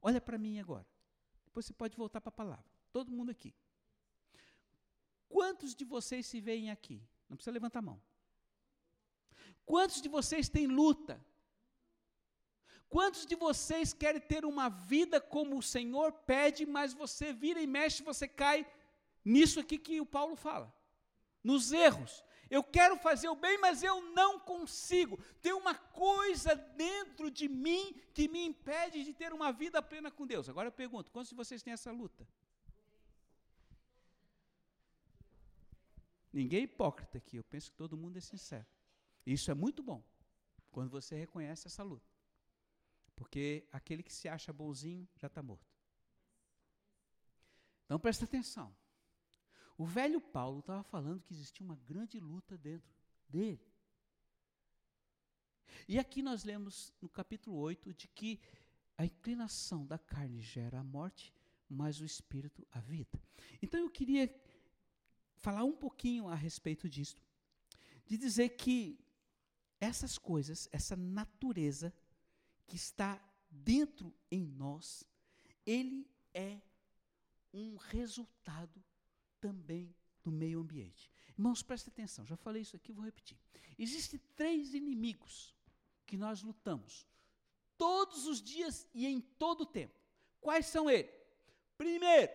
[0.00, 0.86] Olha para mim agora.
[1.46, 2.64] Depois você pode voltar para a palavra.
[2.92, 3.54] Todo mundo aqui.
[5.34, 6.96] Quantos de vocês se veem aqui?
[7.28, 7.98] Não precisa levantar a mão.
[9.64, 11.14] Quantos de vocês têm luta?
[12.94, 17.66] Quantos de vocês querem ter uma vida como o Senhor pede, mas você vira e
[17.66, 18.58] mexe, você cai
[19.24, 20.68] nisso aqui que o Paulo fala,
[21.42, 22.22] nos erros.
[22.50, 25.16] Eu quero fazer o bem, mas eu não consigo.
[25.40, 30.26] Tem uma coisa dentro de mim que me impede de ter uma vida plena com
[30.26, 30.50] Deus.
[30.50, 32.28] Agora eu pergunto: quantos de vocês têm essa luta?
[36.32, 38.66] Ninguém é hipócrita aqui, eu penso que todo mundo é sincero.
[39.26, 40.02] Isso é muito bom,
[40.70, 42.10] quando você reconhece essa luta.
[43.14, 45.70] Porque aquele que se acha bonzinho já está morto.
[47.84, 48.74] Então presta atenção.
[49.76, 52.90] O velho Paulo estava falando que existia uma grande luta dentro
[53.28, 53.60] dele.
[55.88, 58.40] E aqui nós lemos no capítulo 8 de que
[58.96, 61.34] a inclinação da carne gera a morte,
[61.68, 63.20] mas o espírito a vida.
[63.60, 64.28] Então eu queria
[65.42, 67.16] falar um pouquinho a respeito disso,
[68.06, 68.98] de dizer que
[69.80, 71.92] essas coisas, essa natureza
[72.66, 75.04] que está dentro em nós,
[75.66, 76.60] ele é
[77.52, 78.82] um resultado
[79.40, 81.10] também do meio ambiente.
[81.30, 83.36] Irmãos, preste atenção, já falei isso aqui, vou repetir.
[83.76, 85.54] Existem três inimigos
[86.06, 87.06] que nós lutamos
[87.76, 89.98] todos os dias e em todo o tempo.
[90.40, 91.10] Quais são eles?
[91.76, 92.30] Primeiro,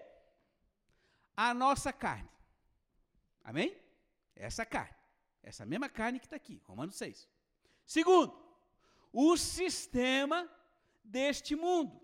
[1.37, 2.37] a nossa carne.
[3.47, 3.73] Amém?
[4.36, 4.93] Essa carne.
[5.41, 7.29] Essa mesma carne que está aqui, Romanos 6.
[7.86, 8.38] Segundo,
[9.13, 10.51] o sistema
[11.01, 12.01] deste mundo,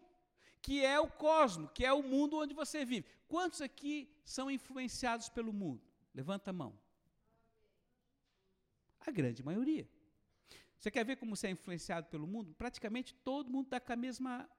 [0.62, 3.06] que é o cosmo, que é o mundo onde você vive.
[3.28, 5.84] Quantos aqui são influenciados pelo mundo?
[6.16, 6.80] Levanta a mão.
[9.06, 9.86] A grande maioria.
[10.80, 12.56] Você quer ver como você é influenciado pelo mundo?
[12.56, 14.50] Praticamente todo mundo está com a mesma,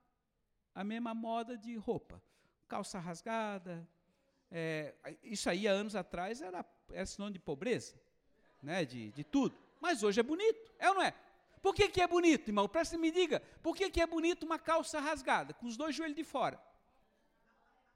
[0.75, 2.23] a mesma moda de roupa.
[2.69, 3.89] Calça rasgada.
[4.57, 7.93] É, isso aí, há anos atrás, era, era sinônimo de pobreza,
[8.63, 9.59] né, de, de tudo.
[9.81, 11.13] Mas hoje é bonito, é ou não é?
[11.61, 12.69] Por que, que é bonito, irmão?
[12.69, 16.15] Presta me diga, por que, que é bonito uma calça rasgada, com os dois joelhos
[16.15, 16.63] de fora?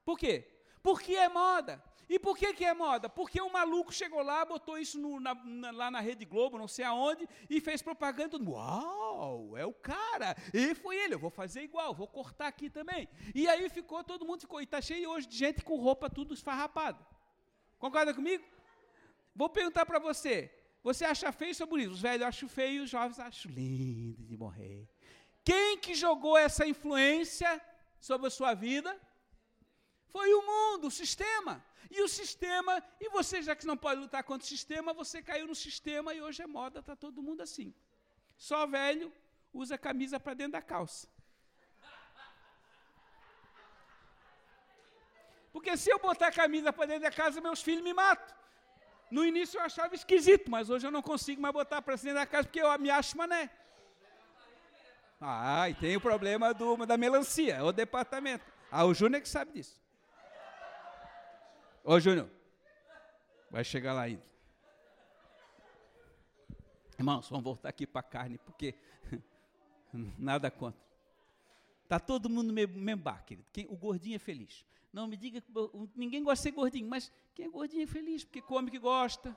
[0.05, 0.58] Por quê?
[0.89, 1.85] Porque é moda.
[2.09, 3.11] E por que, que é moda?
[3.11, 6.67] Porque o maluco chegou lá, botou isso no, na, na, lá na Rede Globo, não
[6.67, 8.39] sei aonde, e fez propaganda.
[8.39, 10.35] Uau, é o cara.
[10.55, 13.07] E foi ele, eu vou fazer igual, vou cortar aqui também.
[13.35, 14.63] E aí ficou, todo mundo ficou.
[14.63, 17.07] E está cheio hoje de gente com roupa tudo esfarrapada.
[17.79, 18.43] Concorda comigo?
[19.37, 20.51] Vou perguntar para você.
[20.83, 21.91] Você acha feio ou bonito?
[21.91, 24.89] Os velhos acham feio, os jovens acham lindo de morrer.
[25.45, 27.61] Quem que jogou essa influência
[28.01, 28.99] sobre a sua vida?
[30.09, 31.65] Foi o mundo, o sistema.
[31.91, 35.47] E o sistema, e você, já que não pode lutar contra o sistema, você caiu
[35.47, 37.75] no sistema e hoje é moda, está todo mundo assim.
[38.37, 39.13] Só velho
[39.53, 41.09] usa camisa para dentro da calça.
[45.53, 48.37] Porque se eu botar a camisa para dentro da casa, meus filhos me matam.
[49.11, 52.27] No início eu achava esquisito, mas hoje eu não consigo mais botar para dentro da
[52.27, 53.51] casa porque eu me acho mané.
[55.21, 58.45] Ah, e tem o problema do, da melancia, é o departamento.
[58.71, 59.81] Ah, o Júnior é que sabe disso.
[61.91, 62.29] Ô, Júnior,
[63.51, 64.23] vai chegar lá ainda.
[66.99, 68.75] Irmãos, vamos voltar aqui para a carne, porque
[70.19, 70.79] nada contra.
[71.85, 73.49] Está todo mundo mesmo bar, querido.
[73.51, 74.67] Quem, o gordinho é feliz.
[74.93, 75.51] Não me diga que
[75.97, 79.35] ninguém gosta de ser gordinho, mas quem é gordinho é feliz, porque come que gosta.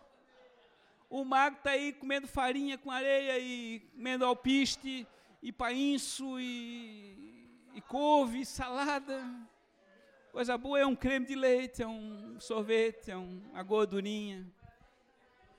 [1.09, 5.07] O mago está aí comendo farinha com areia e comendo alpiste
[5.41, 9.25] e painço e, e couve, salada.
[10.31, 14.49] Coisa boa é um creme de leite, é um sorvete, é uma gordurinha.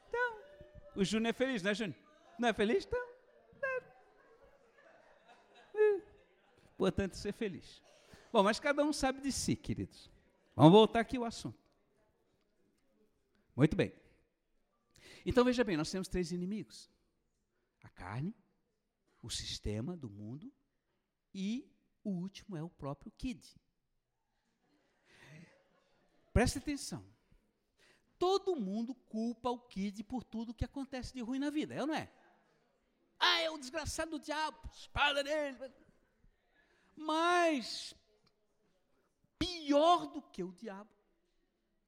[0.08, 0.38] Então,
[0.96, 1.96] o Júnior é feliz, né, Júnior?
[2.38, 2.86] Não é feliz?
[2.86, 2.98] Então,
[3.62, 3.82] é.
[5.74, 6.02] é.
[6.72, 7.82] Importante ser feliz.
[8.32, 10.10] Bom, mas cada um sabe de si, queridos.
[10.56, 11.58] Vamos voltar aqui ao assunto.
[13.54, 13.92] Muito bem.
[15.24, 16.90] Então veja bem, nós temos três inimigos:
[17.82, 18.34] a carne,
[19.20, 20.50] o sistema do mundo
[21.34, 21.70] e
[22.02, 23.54] o último é o próprio Kid.
[26.32, 27.04] Preste atenção.
[28.18, 31.86] Todo mundo culpa o Kid por tudo que acontece de ruim na vida, é ou
[31.86, 32.10] não é?
[33.18, 35.58] Ah, é o desgraçado do diabo, espada dele.
[36.96, 37.94] Mas,
[39.38, 40.90] pior do que o diabo,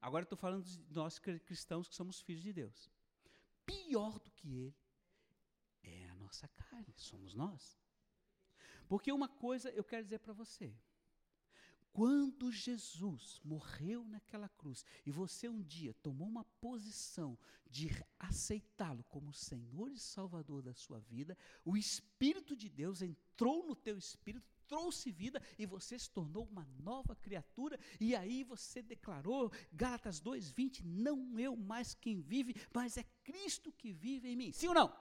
[0.01, 2.89] agora estou falando de nós cristãos que somos filhos de Deus.
[3.65, 4.75] Pior do que ele
[5.83, 7.79] é a nossa carne, somos nós.
[8.87, 10.75] Porque uma coisa eu quero dizer para você:
[11.95, 19.31] quando Jesus morreu naquela cruz e você um dia tomou uma posição de aceitá-lo como
[19.31, 25.09] Senhor e Salvador da sua vida, o Espírito de Deus entrou no teu espírito, trouxe
[25.09, 31.39] vida e você se tornou uma nova criatura, e aí você declarou, Gálatas 2:20, não
[31.39, 34.51] eu mais quem vive, mas é Cristo que vive em mim.
[34.51, 34.93] Sim ou não?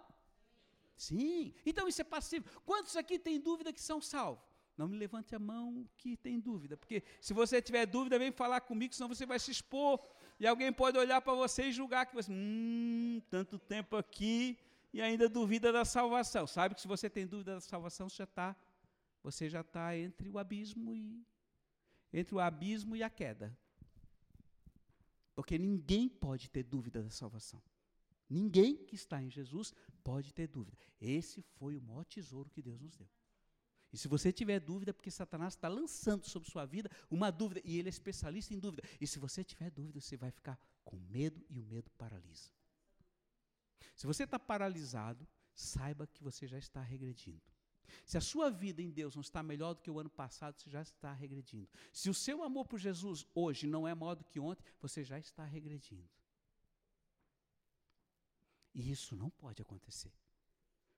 [0.96, 1.52] Sim.
[1.66, 2.48] Então isso é passivo.
[2.64, 4.53] Quantos aqui têm dúvida que são salvos?
[4.76, 8.60] Não me levante a mão que tem dúvida, porque se você tiver dúvida, vem falar
[8.60, 10.00] comigo, senão você vai se expor.
[10.38, 14.58] E alguém pode olhar para você e julgar que você, hum, tanto tempo aqui
[14.92, 16.46] e ainda duvida da salvação.
[16.46, 18.56] Sabe que se você tem dúvida da salvação, você já está,
[19.22, 21.24] você já está entre o abismo e
[22.12, 23.56] entre o abismo e a queda.
[25.34, 27.60] Porque ninguém pode ter dúvida da salvação.
[28.30, 30.78] Ninguém que está em Jesus pode ter dúvida.
[31.00, 33.08] Esse foi o maior tesouro que Deus nos deu.
[33.94, 37.60] E se você tiver dúvida, é porque Satanás está lançando sobre sua vida uma dúvida,
[37.64, 38.82] e ele é especialista em dúvida.
[39.00, 42.50] E se você tiver dúvida, você vai ficar com medo e o medo paralisa.
[43.94, 47.40] Se você está paralisado, saiba que você já está regredindo.
[48.04, 50.68] Se a sua vida em Deus não está melhor do que o ano passado, você
[50.68, 51.68] já está regredindo.
[51.92, 55.20] Se o seu amor por Jesus hoje não é maior do que ontem, você já
[55.20, 56.10] está regredindo.
[58.74, 60.12] E isso não pode acontecer.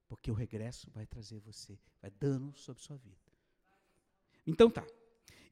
[0.09, 3.17] Porque o regresso vai trazer você, vai dano sobre sua vida.
[4.47, 4.87] Então tá.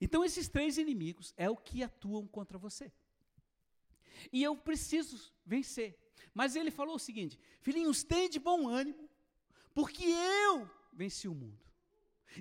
[0.01, 2.93] Então esses três inimigos é o que atuam contra você.
[4.33, 5.99] E eu preciso vencer.
[6.33, 9.09] Mas ele falou o seguinte: Filhinhos, tem de bom ânimo,
[9.75, 11.64] porque eu venci o mundo.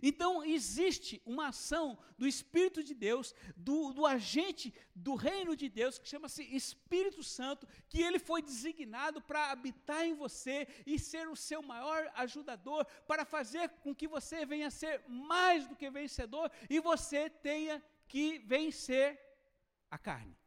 [0.01, 5.97] Então, existe uma ação do Espírito de Deus, do, do agente do reino de Deus,
[5.97, 11.35] que chama-se Espírito Santo, que ele foi designado para habitar em você e ser o
[11.35, 16.51] seu maior ajudador, para fazer com que você venha a ser mais do que vencedor
[16.69, 19.19] e você tenha que vencer
[19.89, 20.42] a carne.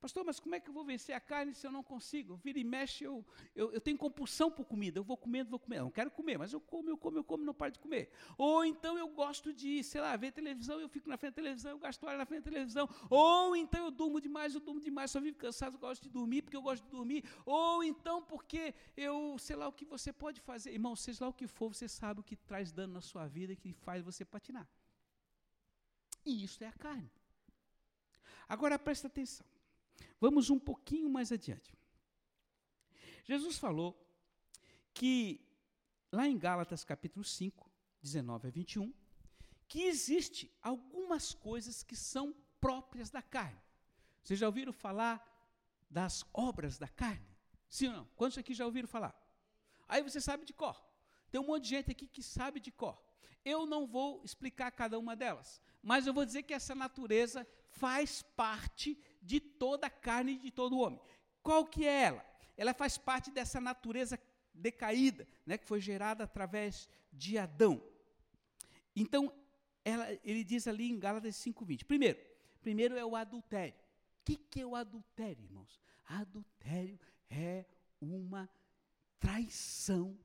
[0.00, 2.36] Pastor, mas como é que eu vou vencer a carne se eu não consigo?
[2.36, 3.22] Vira e mexe, eu,
[3.54, 4.98] eu, eu tenho compulsão por comida.
[4.98, 5.78] Eu vou comendo, vou comer.
[5.78, 8.10] Eu não quero comer, mas eu como, eu como, eu como, não paro de comer.
[8.38, 11.72] Ou então eu gosto de, sei lá, ver televisão, eu fico na frente da televisão,
[11.72, 12.88] eu gasto hora na frente da televisão.
[13.10, 16.40] Ou então eu durmo demais, eu durmo demais, só vivo cansado, eu gosto de dormir
[16.42, 17.22] porque eu gosto de dormir.
[17.44, 20.72] Ou então porque eu, sei lá o que você pode fazer.
[20.72, 23.54] Irmão, seja lá o que for, você sabe o que traz dano na sua vida
[23.54, 24.66] que faz você patinar.
[26.24, 27.10] E isso é a carne.
[28.48, 29.46] Agora presta atenção.
[30.20, 31.74] Vamos um pouquinho mais adiante.
[33.24, 33.98] Jesus falou
[34.92, 35.40] que,
[36.12, 37.70] lá em Gálatas capítulo 5,
[38.02, 38.92] 19 a 21,
[39.66, 43.60] que existe algumas coisas que são próprias da carne.
[44.22, 45.26] Vocês já ouviram falar
[45.88, 47.36] das obras da carne?
[47.68, 48.04] Sim ou não?
[48.16, 49.14] Quantos aqui já ouviram falar?
[49.88, 50.84] Aí você sabe de cor.
[51.30, 53.00] Tem um monte de gente aqui que sabe de cor.
[53.44, 58.22] Eu não vou explicar cada uma delas, mas eu vou dizer que essa natureza faz
[58.22, 61.00] parte de toda a carne de todo o homem.
[61.42, 62.24] Qual que é ela?
[62.56, 64.18] Ela faz parte dessa natureza
[64.52, 67.82] decaída, né, que foi gerada através de Adão.
[68.94, 69.32] Então,
[69.84, 71.84] ela, ele diz ali em Gálatas 5:20.
[71.84, 72.18] Primeiro,
[72.60, 73.74] primeiro é o adultério.
[73.74, 75.80] O que, que é o adultério, irmãos?
[76.04, 76.98] Adultério
[77.30, 77.64] é
[78.00, 78.48] uma
[79.18, 80.18] traição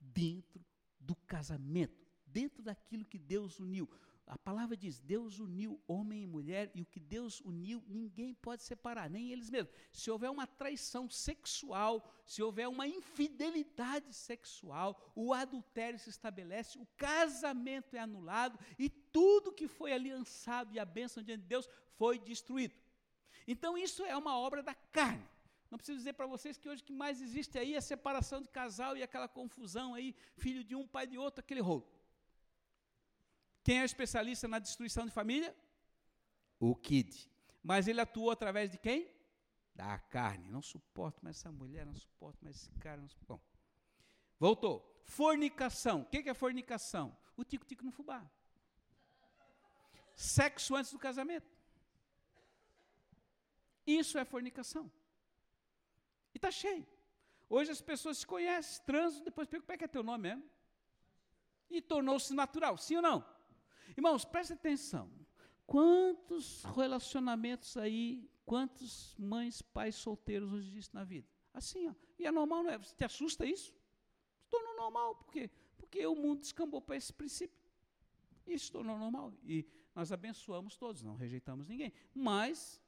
[0.00, 0.64] dentro
[0.98, 3.88] do casamento, dentro daquilo que Deus uniu.
[4.26, 8.62] A palavra diz: Deus uniu homem e mulher, e o que Deus uniu, ninguém pode
[8.62, 9.74] separar, nem eles mesmos.
[9.92, 16.86] Se houver uma traição sexual, se houver uma infidelidade sexual, o adultério se estabelece, o
[16.96, 22.18] casamento é anulado e tudo que foi aliançado e a bênção diante de Deus foi
[22.18, 22.74] destruído.
[23.46, 25.28] Então, isso é uma obra da carne.
[25.70, 28.40] Não preciso dizer para vocês que hoje o que mais existe aí é a separação
[28.42, 31.86] de casal e aquela confusão aí, filho de um, pai de outro, aquele rolo.
[33.62, 35.56] Quem é especialista na destruição de família?
[36.58, 37.30] O Kid.
[37.62, 39.08] Mas ele atuou através de quem?
[39.74, 40.48] Da carne.
[40.48, 43.00] Não suporto mais essa mulher, não suporto mais esse cara.
[43.00, 43.28] Não suporto.
[43.28, 43.40] Bom,
[44.38, 45.02] voltou.
[45.04, 46.02] Fornicação.
[46.02, 47.16] O que é fornicação?
[47.36, 48.28] O tico-tico no fubá.
[50.14, 51.50] Sexo antes do casamento.
[53.86, 54.90] Isso é fornicação.
[56.34, 56.86] E está cheio.
[57.48, 60.50] Hoje as pessoas se conhecem, transam, depois perguntam como é que é teu nome mesmo?
[61.70, 63.31] E tornou-se natural, sim ou não?
[63.96, 65.10] Irmãos, preste atenção.
[65.66, 71.28] Quantos relacionamentos aí, quantos mães, pais solteiros hoje existem na vida?
[71.54, 71.94] Assim, ó.
[72.18, 72.78] E é normal, não é?
[72.78, 73.74] Você te assusta isso?
[74.40, 75.50] Se tornou normal, por quê?
[75.76, 77.58] Porque o mundo descambou para esse princípio.
[78.46, 79.32] Isso tornou normal.
[79.44, 81.92] E nós abençoamos todos, não rejeitamos ninguém.
[82.14, 82.80] Mas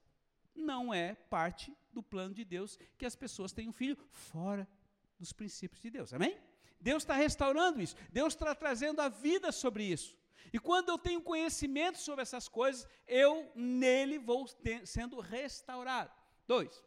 [0.54, 4.68] não é parte do plano de Deus que as pessoas tenham filho fora
[5.18, 6.12] dos princípios de Deus.
[6.12, 6.38] Amém?
[6.80, 7.96] Deus está restaurando isso.
[8.10, 10.16] Deus está trazendo a vida sobre isso.
[10.52, 16.12] E quando eu tenho conhecimento sobre essas coisas, eu nele vou ter, sendo restaurado.
[16.46, 16.82] Dois.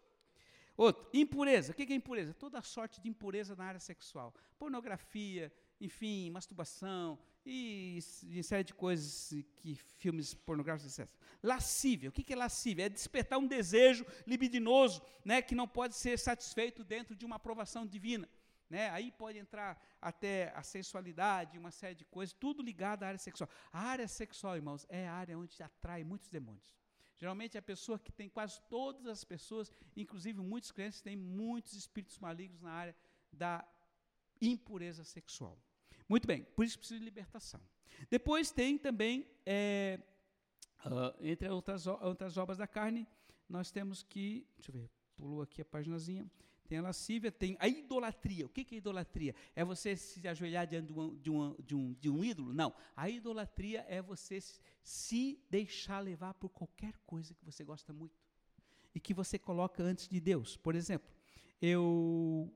[0.75, 1.71] Outro, impureza.
[1.71, 2.33] O que é impureza?
[2.33, 4.33] Toda sorte de impureza na área sexual.
[4.59, 5.51] Pornografia,
[5.81, 7.99] enfim, masturbação e,
[8.29, 11.11] e série de coisas que filmes pornográficos, etc.
[11.41, 12.09] Lascívia.
[12.09, 12.85] O que é lascívia?
[12.85, 17.85] É despertar um desejo libidinoso, né, que não pode ser satisfeito dentro de uma aprovação
[17.85, 18.29] divina.
[18.69, 18.89] Né?
[18.89, 23.49] Aí pode entrar até a sensualidade, uma série de coisas, tudo ligado à área sexual.
[23.71, 26.75] A área sexual, irmãos, é a área onde atrai muitos demônios.
[27.17, 31.73] Geralmente é a pessoa que tem quase todas as pessoas, inclusive muitos crentes, têm muitos
[31.73, 32.95] espíritos malignos na área
[33.31, 33.67] da
[34.39, 35.57] impureza sexual.
[36.07, 37.59] Muito bem, por isso precisa de libertação.
[38.09, 39.99] Depois tem também, é,
[40.85, 43.07] uh, entre outras, outras obras da carne,
[43.49, 46.29] nós temos que, deixa eu ver, pulou aqui a paginazinha,
[46.67, 48.45] Tem a lascívia, tem a idolatria.
[48.45, 49.33] O que é idolatria?
[49.55, 52.53] É você se ajoelhar diante de um, de um, de um, de um ídolo?
[52.53, 52.73] Não.
[52.95, 54.39] A idolatria é você
[54.83, 58.15] se deixar levar por qualquer coisa que você gosta muito
[58.93, 60.57] e que você coloca antes de Deus.
[60.57, 61.09] Por exemplo,
[61.61, 62.53] eu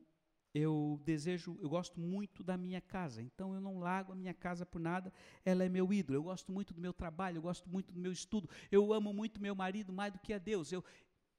[0.54, 4.66] eu desejo, eu gosto muito da minha casa, então eu não largo a minha casa
[4.66, 5.14] por nada,
[5.46, 6.18] ela é meu ídolo.
[6.18, 9.42] Eu gosto muito do meu trabalho, eu gosto muito do meu estudo, eu amo muito
[9.42, 10.72] meu marido mais do que a Deus.
[10.74, 10.84] Eu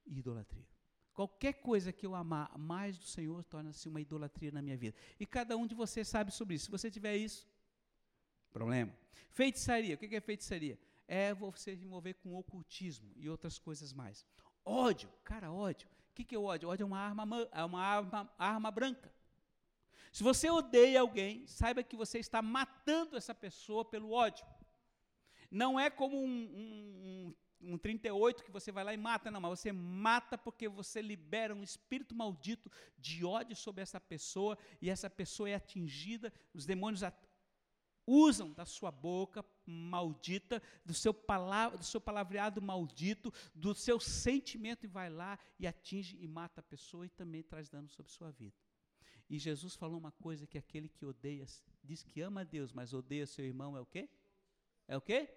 [0.07, 0.67] idolatria.
[1.15, 4.97] Qualquer coisa que eu amar mais do Senhor torna-se uma idolatria na minha vida.
[5.21, 6.67] E cada um de vocês sabe sobre isso.
[6.67, 7.47] Se você tiver isso,
[8.51, 8.93] problema.
[9.31, 10.79] Feitiçaria, o que é feitiçaria?
[11.07, 14.25] É você se envolver com ocultismo e outras coisas mais.
[14.65, 15.89] Ódio, cara, ódio.
[16.11, 16.69] O que, é ódio?
[16.69, 19.13] Ódio é uma arma, é uma arma, arma branca.
[20.13, 24.47] Se você odeia alguém, saiba que você está matando essa pessoa pelo ódio.
[25.51, 27.35] Não é como um, um, um
[27.79, 31.63] 38 que você vai lá e mata, não, mas você mata porque você libera um
[31.63, 37.03] espírito maldito de ódio sobre essa pessoa e essa pessoa é atingida, os demônios
[38.07, 44.89] usam da sua boca maldita, do seu, do seu palavreado maldito, do seu sentimento, e
[44.89, 48.57] vai lá e atinge e mata a pessoa e também traz dano sobre sua vida.
[49.31, 51.47] E Jesus falou uma coisa que aquele que odeia,
[51.83, 54.09] diz que ama a Deus, mas odeia seu irmão, é o quê?
[54.87, 55.29] É o quê?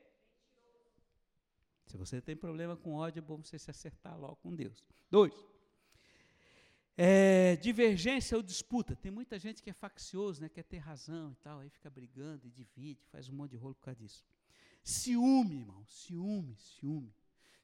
[1.85, 4.83] Se você tem problema com ódio, é bom você se acertar logo com Deus.
[5.09, 5.33] Dois.
[6.97, 8.95] É, divergência ou disputa.
[8.95, 12.47] Tem muita gente que é faccioso, né, quer ter razão e tal, aí fica brigando
[12.47, 14.25] e divide, faz um monte de rolo por causa disso.
[14.83, 17.13] Ciúme, irmão, ciúme, ciúme.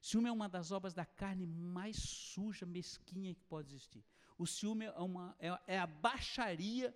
[0.02, 4.04] Ciúme é uma das obras da carne mais suja, mesquinha que pode existir.
[4.38, 6.94] O ciúme é, uma, é, é a baixaria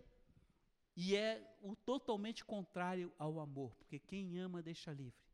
[0.95, 5.24] e é o totalmente contrário ao amor, porque quem ama deixa livre.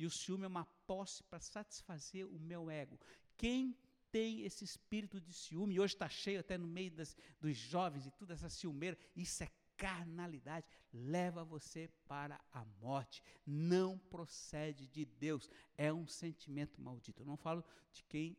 [0.00, 2.98] E o ciúme é uma posse para satisfazer o meu ego.
[3.36, 3.76] Quem
[4.10, 8.06] tem esse espírito de ciúme, e hoje está cheio até no meio das, dos jovens
[8.06, 15.04] e toda essa ciumeira, isso é carnalidade, leva você para a morte, não procede de
[15.04, 17.20] Deus, é um sentimento maldito.
[17.20, 18.38] Eu não falo de quem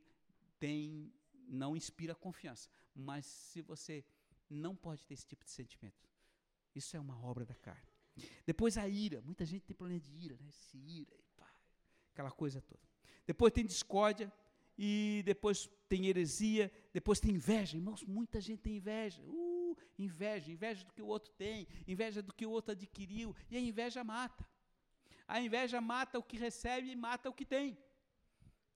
[0.57, 1.14] tem,
[1.47, 4.03] não inspira confiança, mas se você
[4.49, 6.09] não pode ter esse tipo de sentimento,
[6.74, 7.91] isso é uma obra da carne.
[8.47, 10.49] Depois a ira, muita gente tem problema de ira, né?
[10.51, 11.22] Se ira,
[12.14, 12.82] aquela coisa toda.
[13.26, 14.32] Depois tem discórdia,
[14.84, 17.78] e depois tem heresia, depois tem inveja.
[17.78, 19.22] Irmãos, muita gente tem inveja.
[19.28, 23.57] Uh, inveja, inveja do que o outro tem, inveja do que o outro adquiriu, e
[23.57, 24.43] a inveja mata.
[25.28, 27.78] A inveja mata o que recebe e mata o que tem.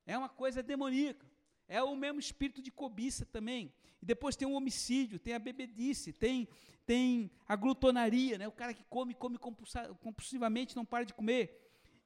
[0.06, 1.26] É uma coisa demoníaca.
[1.68, 3.74] É o mesmo espírito de cobiça também.
[4.00, 6.48] E depois tem o homicídio, tem a bebedice, tem,
[6.86, 8.48] tem a glutonaria, né?
[8.48, 11.65] o cara que come, come compulsivamente, não para de comer.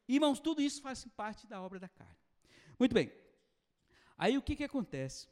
[0.09, 2.17] Irmãos, tudo isso faz parte da obra da carne.
[2.77, 3.09] Muito bem,
[4.19, 5.29] Aí o que, que acontece?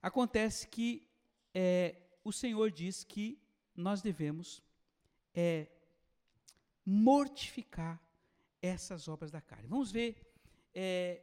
[0.00, 1.10] Acontece que
[1.52, 3.36] é, o Senhor diz que
[3.74, 4.62] nós devemos
[5.34, 5.66] é,
[6.86, 8.00] mortificar
[8.62, 9.66] essas obras da carne.
[9.66, 10.32] Vamos ver
[10.72, 11.20] é,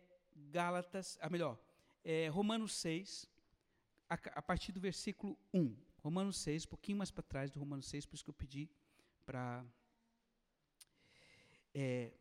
[0.52, 1.58] Gálatas, a melhor,
[2.04, 3.30] é, Romanos 6,
[4.10, 5.74] a, a, partir do versículo 1.
[6.00, 8.70] Romanos 6, um pouquinho mais para trás do Romanos 6, por isso que eu pedi
[9.26, 9.64] para.
[11.74, 12.12] É,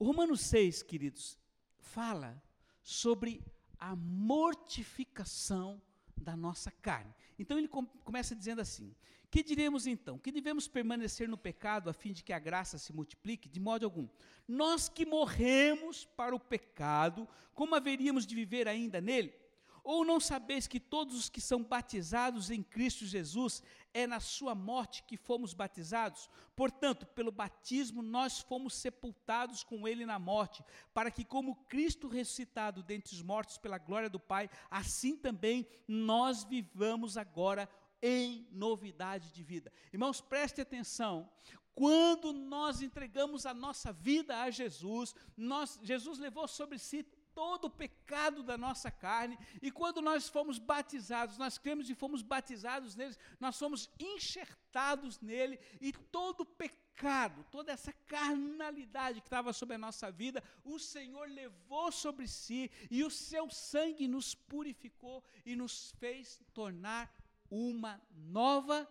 [0.00, 1.38] o Romanos 6, queridos,
[1.76, 2.42] fala
[2.82, 3.44] sobre
[3.78, 5.80] a mortificação
[6.16, 7.14] da nossa carne.
[7.38, 8.96] Então ele com, começa dizendo assim:
[9.30, 10.18] Que diremos então?
[10.18, 13.46] Que devemos permanecer no pecado a fim de que a graça se multiplique?
[13.46, 14.08] De modo algum.
[14.48, 19.34] Nós que morremos para o pecado, como haveríamos de viver ainda nele?
[19.82, 23.62] Ou não sabeis que todos os que são batizados em Cristo Jesus
[23.92, 26.28] é na sua morte que fomos batizados?
[26.54, 32.82] Portanto, pelo batismo nós fomos sepultados com ele na morte, para que como Cristo ressuscitado
[32.82, 37.68] dentre os mortos pela glória do Pai, assim também nós vivamos agora
[38.02, 39.72] em novidade de vida.
[39.92, 41.30] Irmãos, preste atenção.
[41.74, 47.02] Quando nós entregamos a nossa vida a Jesus, nós, Jesus levou sobre si
[47.34, 52.22] todo o pecado da nossa carne, e quando nós fomos batizados, nós cremos e fomos
[52.22, 59.52] batizados nele, nós fomos enxertados nele, e todo o pecado, toda essa carnalidade que estava
[59.52, 65.24] sobre a nossa vida, o Senhor levou sobre si, e o seu sangue nos purificou
[65.44, 67.12] e nos fez tornar
[67.50, 68.88] uma nova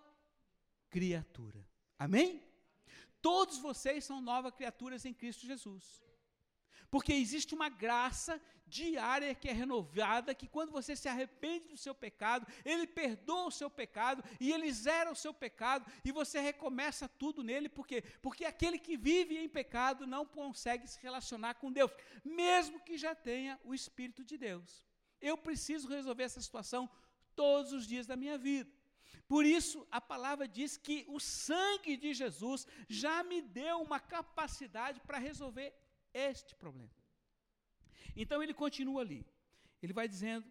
[0.90, 1.66] criatura.
[1.98, 2.44] Amém?
[3.22, 6.09] Todos vocês são novas criaturas em Cristo Jesus.
[6.90, 11.94] Porque existe uma graça diária que é renovada, que quando você se arrepende do seu
[11.94, 17.08] pecado, ele perdoa o seu pecado e ele zera o seu pecado e você recomeça
[17.08, 18.04] tudo nele, por quê?
[18.22, 21.92] Porque aquele que vive em pecado não consegue se relacionar com Deus,
[22.24, 24.86] mesmo que já tenha o Espírito de Deus.
[25.20, 26.90] Eu preciso resolver essa situação
[27.36, 28.70] todos os dias da minha vida.
[29.28, 35.00] Por isso, a palavra diz que o sangue de Jesus já me deu uma capacidade
[35.02, 35.74] para resolver
[36.14, 36.92] este problema.
[38.16, 39.26] Então, ele continua ali.
[39.82, 40.46] Ele vai dizendo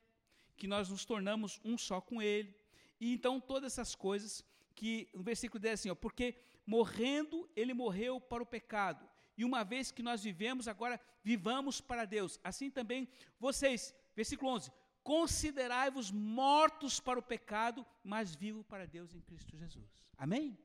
[0.56, 2.54] que nós nos tornamos um só com ele.
[3.00, 4.44] E então, todas essas coisas
[4.74, 6.36] que, no versículo 10, assim, ó, porque
[6.66, 9.08] morrendo, ele morreu para o pecado.
[9.36, 12.40] E uma vez que nós vivemos, agora vivamos para Deus.
[12.42, 14.70] Assim também vocês, versículo 11:
[15.02, 20.04] considerai-vos mortos para o pecado, mas vivos para Deus em Cristo Jesus.
[20.16, 20.58] Amém?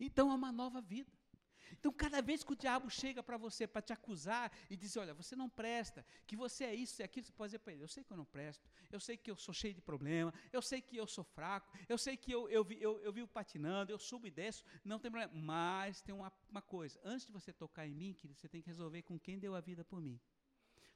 [0.00, 1.12] Então é uma nova vida.
[1.72, 5.14] Então, cada vez que o diabo chega para você para te acusar e dizer, olha,
[5.14, 7.88] você não presta, que você é isso e aquilo, você pode dizer para ele, eu
[7.88, 10.80] sei que eu não presto, eu sei que eu sou cheio de problema, eu sei
[10.80, 14.26] que eu sou fraco, eu sei que eu, eu, eu, eu vivo patinando, eu subo
[14.26, 15.32] e desço, não tem problema.
[15.34, 18.68] Mas tem uma, uma coisa, antes de você tocar em mim, querido, você tem que
[18.68, 20.20] resolver com quem deu a vida por mim.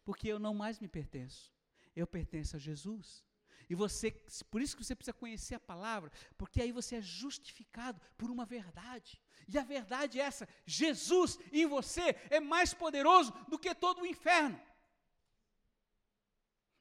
[0.05, 1.57] Porque eu não mais me pertenço
[1.97, 3.25] eu pertenço a Jesus.
[3.69, 4.13] E você,
[4.51, 8.45] por isso que você precisa conhecer a palavra, porque aí você é justificado por uma
[8.45, 9.21] verdade.
[9.49, 14.07] E a verdade é essa: Jesus em você é mais poderoso do que todo o
[14.07, 14.61] inferno.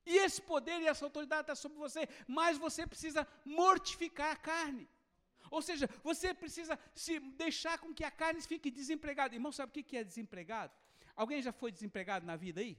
[0.05, 4.87] E esse poder e essa autoridade está sobre você, mas você precisa mortificar a carne.
[5.49, 9.33] Ou seja, você precisa se deixar com que a carne fique desempregada.
[9.33, 10.71] Irmão, sabe o que é desempregado?
[11.15, 12.77] Alguém já foi desempregado na vida aí?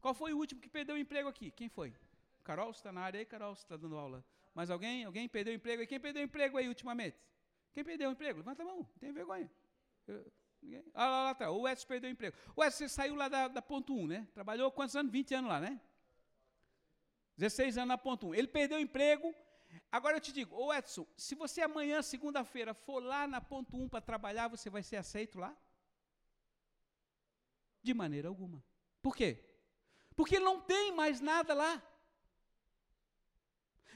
[0.00, 1.50] Qual foi o último que perdeu o emprego aqui?
[1.50, 1.94] Quem foi?
[2.46, 4.24] Carol, está na área aí, Carol, está dando aula.
[4.54, 5.04] Mas alguém?
[5.04, 5.86] Alguém perdeu o emprego aí?
[5.86, 7.18] Quem perdeu o emprego aí ultimamente?
[7.74, 8.38] Quem perdeu o emprego?
[8.38, 9.50] Levanta a mão, não tem vergonha.
[10.06, 10.32] Eu,
[10.62, 10.84] ninguém?
[10.94, 11.50] Ah, lá, lá tá.
[11.50, 12.36] O Edson perdeu o emprego.
[12.54, 14.28] O Edson, você saiu lá da, da ponto 1, né?
[14.32, 15.10] Trabalhou quantos anos?
[15.10, 15.80] 20 anos lá, né?
[17.36, 18.34] 16 anos na ponto 1.
[18.36, 19.34] Ele perdeu o emprego.
[19.90, 23.88] Agora eu te digo, ô Edson, se você amanhã, segunda-feira, for lá na ponto 1
[23.88, 25.54] para trabalhar, você vai ser aceito lá?
[27.82, 28.62] De maneira alguma.
[29.02, 29.44] Por quê?
[30.14, 31.82] Porque ele não tem mais nada lá.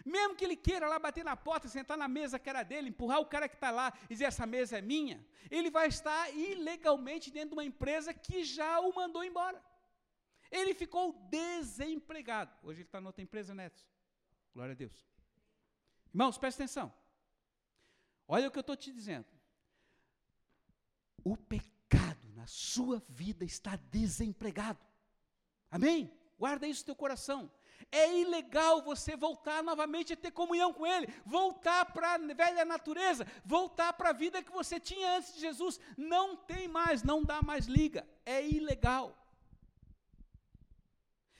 [0.05, 3.21] Mesmo que ele queira lá bater na porta, sentar na mesa que era dele, empurrar
[3.21, 7.31] o cara que está lá e dizer essa mesa é minha, ele vai estar ilegalmente
[7.31, 9.63] dentro de uma empresa que já o mandou embora.
[10.51, 12.53] Ele ficou desempregado.
[12.63, 13.85] Hoje ele está em outra empresa, Neto.
[14.53, 15.07] Glória a Deus.
[16.13, 16.93] Irmãos, presta atenção.
[18.27, 19.27] Olha o que eu estou te dizendo.
[21.23, 24.81] O pecado na sua vida está desempregado.
[25.71, 26.13] Amém?
[26.39, 27.51] Guarda isso no teu coração.
[27.91, 33.27] É ilegal você voltar novamente a ter comunhão com Ele, voltar para a velha natureza,
[33.45, 35.81] voltar para a vida que você tinha antes de Jesus.
[35.97, 38.07] Não tem mais, não dá mais liga.
[38.25, 39.17] É ilegal.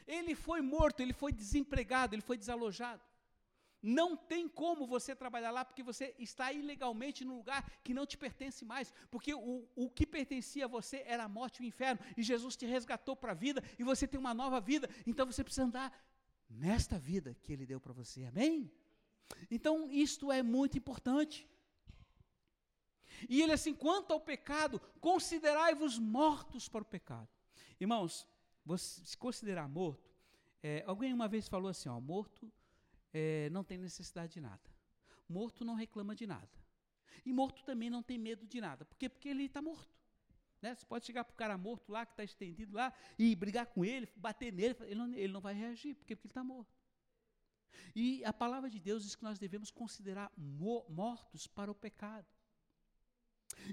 [0.07, 3.03] Ele foi morto, ele foi desempregado, ele foi desalojado.
[3.83, 8.19] Não tem como você trabalhar lá porque você está ilegalmente num lugar que não te
[8.19, 8.93] pertence mais.
[9.11, 12.01] Porque o, o que pertencia a você era a morte e o inferno.
[12.17, 14.89] E Jesus te resgatou para a vida e você tem uma nova vida.
[15.07, 15.91] Então você precisa andar
[16.51, 18.25] nesta vida que Ele deu para você.
[18.25, 18.71] Amém?
[19.51, 21.49] Então isto é muito importante.
[23.29, 27.29] E ele assim, quanto ao pecado, considerai-vos mortos para o pecado.
[27.79, 28.27] Irmãos,
[28.65, 30.11] você se considerar morto,
[30.63, 32.51] é, alguém uma vez falou assim, ó, morto
[33.13, 34.63] é, não tem necessidade de nada.
[35.29, 36.49] Morto não reclama de nada.
[37.25, 38.85] E morto também não tem medo de nada.
[38.85, 39.09] Por quê?
[39.09, 40.00] Porque ele está morto.
[40.63, 40.75] Né?
[40.75, 43.85] Você pode chegar para o cara morto lá, que está estendido lá, e brigar com
[43.85, 46.79] ele, bater nele, ele não, ele não vai reagir, porque, porque ele está morto.
[47.95, 52.27] E a palavra de Deus diz que nós devemos considerar mortos para o pecado.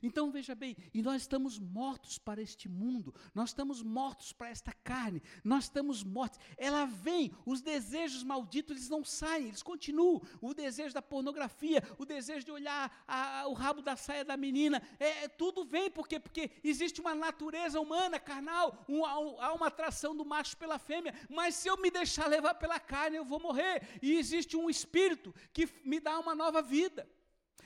[0.01, 4.71] Então veja bem, e nós estamos mortos para este mundo, nós estamos mortos para esta
[4.83, 6.39] carne, nós estamos mortos.
[6.57, 10.21] Ela vem, os desejos malditos eles não saem, eles continuam.
[10.41, 14.37] O desejo da pornografia, o desejo de olhar a, a, o rabo da saia da
[14.37, 19.67] menina, é, é tudo vem porque porque existe uma natureza humana, carnal, um, há uma
[19.67, 21.13] atração do macho pela fêmea.
[21.29, 23.87] Mas se eu me deixar levar pela carne, eu vou morrer.
[24.01, 27.07] E existe um espírito que me dá uma nova vida.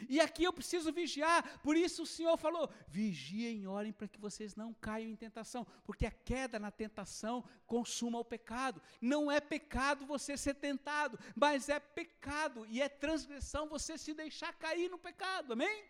[0.10, 4.56] E aqui eu preciso vigiar, por isso o Senhor falou: vigiem orem para que vocês
[4.56, 8.82] não caiam em tentação, porque a queda na tentação consuma o pecado.
[9.00, 14.54] Não é pecado você ser tentado, mas é pecado e é transgressão você se deixar
[14.54, 15.86] cair no pecado, amém?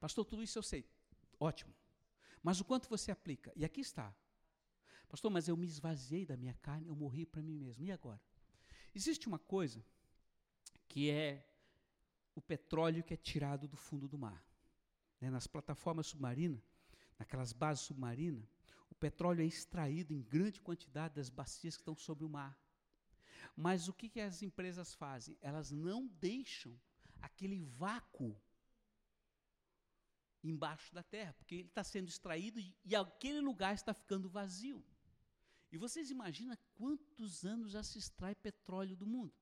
[0.00, 0.86] Pastor, tudo isso eu sei,
[1.40, 1.74] ótimo,
[2.42, 3.50] mas o quanto você aplica?
[3.56, 4.14] E aqui está,
[5.08, 8.20] pastor, mas eu me esvaziei da minha carne, eu morri para mim mesmo, e agora?
[8.94, 9.84] Existe uma coisa
[10.88, 11.46] que é
[12.34, 14.44] o petróleo que é tirado do fundo do mar.
[15.20, 15.30] Né?
[15.30, 16.62] Nas plataformas submarinas,
[17.18, 18.48] naquelas bases submarinas,
[18.90, 22.56] o petróleo é extraído em grande quantidade das bacias que estão sobre o mar.
[23.56, 25.36] Mas o que, que as empresas fazem?
[25.40, 26.78] Elas não deixam
[27.20, 28.36] aquele vácuo
[30.42, 34.84] embaixo da terra, porque ele está sendo extraído e, e aquele lugar está ficando vazio.
[35.74, 39.34] E vocês imaginam quantos anos já se extrai petróleo do mundo?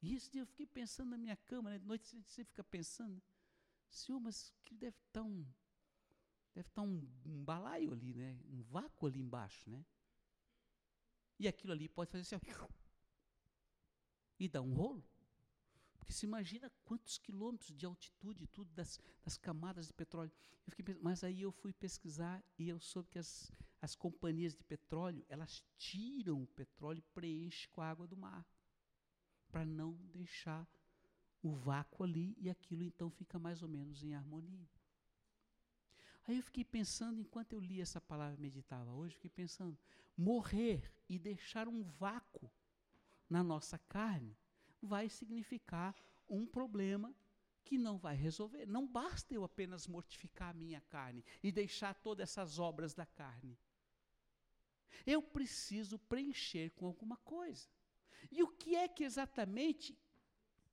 [0.00, 1.78] E esse dia eu fiquei pensando na minha cama, né?
[1.80, 3.20] de noite você fica pensando,
[3.90, 5.44] Senhor, mas que deve estar um,
[6.54, 8.38] deve estar um, um balaio ali, né?
[8.44, 9.84] Um vácuo ali embaixo, né?
[11.36, 12.68] E aquilo ali pode fazer assim, ó,
[14.38, 15.04] e dar um rolo.
[16.08, 20.32] Porque se imagina quantos quilômetros de altitude, tudo das, das camadas de petróleo.
[20.66, 24.64] Eu fiquei, mas aí eu fui pesquisar e eu soube que as, as companhias de
[24.64, 28.42] petróleo, elas tiram o petróleo e preenchem com a água do mar.
[29.50, 30.66] Para não deixar
[31.42, 34.66] o vácuo ali e aquilo então fica mais ou menos em harmonia.
[36.26, 39.78] Aí eu fiquei pensando, enquanto eu li essa palavra meditava hoje, fiquei pensando,
[40.16, 42.50] morrer e deixar um vácuo
[43.28, 44.34] na nossa carne
[44.80, 45.94] vai significar
[46.28, 47.14] um problema
[47.64, 48.66] que não vai resolver.
[48.66, 53.58] Não basta eu apenas mortificar a minha carne e deixar todas essas obras da carne.
[55.06, 57.68] Eu preciso preencher com alguma coisa.
[58.30, 59.96] E o que é que exatamente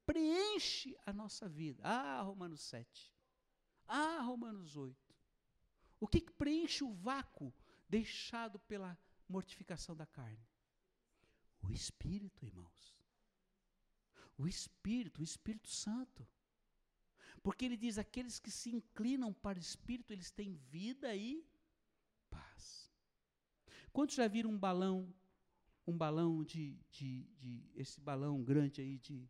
[0.05, 1.81] preenche a nossa vida?
[1.83, 3.13] Ah, Romanos 7.
[3.87, 4.95] Ah, Romanos 8.
[5.99, 7.53] O que, que preenche o vácuo
[7.89, 8.97] deixado pela
[9.27, 10.45] mortificação da carne?
[11.61, 12.95] O Espírito, irmãos.
[14.37, 16.27] O Espírito, o Espírito Santo.
[17.41, 21.45] Porque ele diz: aqueles que se inclinam para o Espírito, eles têm vida e
[22.29, 22.91] paz.
[23.93, 25.13] Quantos já viram um balão,
[25.87, 29.29] um balão de, de, de esse balão grande aí de,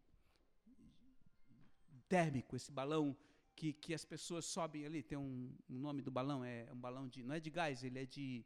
[2.07, 3.15] térmico, esse balão
[3.55, 7.07] que, que as pessoas sobem ali, tem um, um nome do balão, é um balão
[7.07, 8.45] de, não é de gás, ele é de,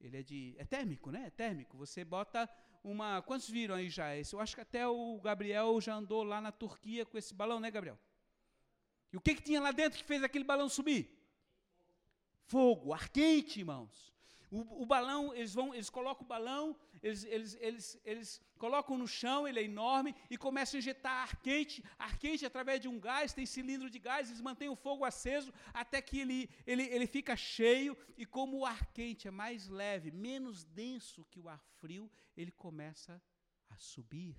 [0.00, 1.26] ele é de, é térmico, né?
[1.26, 1.76] É térmico.
[1.76, 2.48] Você bota
[2.82, 3.22] uma.
[3.22, 4.34] Quantos viram aí já esse?
[4.34, 7.70] Eu acho que até o Gabriel já andou lá na Turquia com esse balão, né,
[7.70, 7.98] Gabriel?
[9.12, 11.18] E o que, que tinha lá dentro que fez aquele balão subir?
[12.44, 14.11] Fogo, ar quente, irmãos.
[14.52, 19.08] O, o, balão, eles vão, eles colocam o balão, eles, eles, eles, eles colocam no
[19.08, 23.00] chão, ele é enorme, e começam a injetar ar quente, ar quente através de um
[23.00, 27.06] gás, tem cilindro de gás, eles mantêm o fogo aceso até que ele, ele, ele
[27.06, 31.64] fica cheio, e como o ar quente é mais leve, menos denso que o ar
[31.78, 33.22] frio, ele começa
[33.70, 34.36] a subir.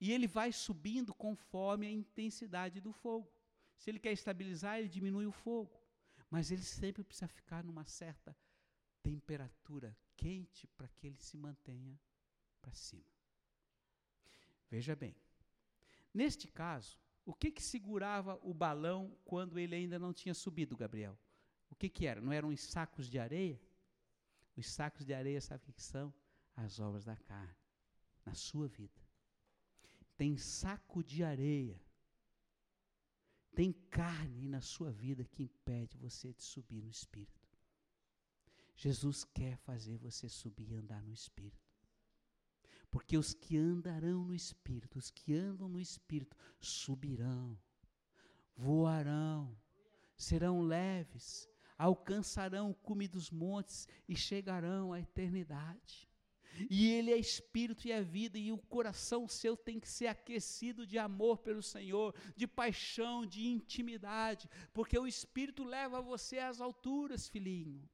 [0.00, 3.30] E ele vai subindo conforme a intensidade do fogo.
[3.76, 5.81] Se ele quer estabilizar, ele diminui o fogo.
[6.32, 8.34] Mas ele sempre precisa ficar numa certa
[9.02, 12.00] temperatura quente para que ele se mantenha
[12.58, 13.04] para cima.
[14.70, 15.14] Veja bem,
[16.14, 21.18] neste caso, o que, que segurava o balão quando ele ainda não tinha subido, Gabriel?
[21.68, 22.18] O que, que era?
[22.18, 23.60] Não eram os sacos de areia?
[24.56, 26.14] Os sacos de areia, sabe o que, são?
[26.56, 27.60] As obras da carne,
[28.24, 29.02] na sua vida.
[30.16, 31.78] Tem saco de areia
[33.54, 37.48] tem carne na sua vida que impede você de subir no Espírito.
[38.74, 41.70] Jesus quer fazer você subir e andar no Espírito.
[42.90, 47.58] Porque os que andarão no Espírito, os que andam no Espírito, subirão,
[48.56, 49.56] voarão,
[50.16, 51.48] serão leves,
[51.78, 56.11] alcançarão o cume dos montes e chegarão à eternidade.
[56.68, 60.86] E Ele é espírito e é vida, e o coração seu tem que ser aquecido
[60.86, 67.28] de amor pelo Senhor, de paixão, de intimidade, porque o espírito leva você às alturas,
[67.28, 67.88] filhinho.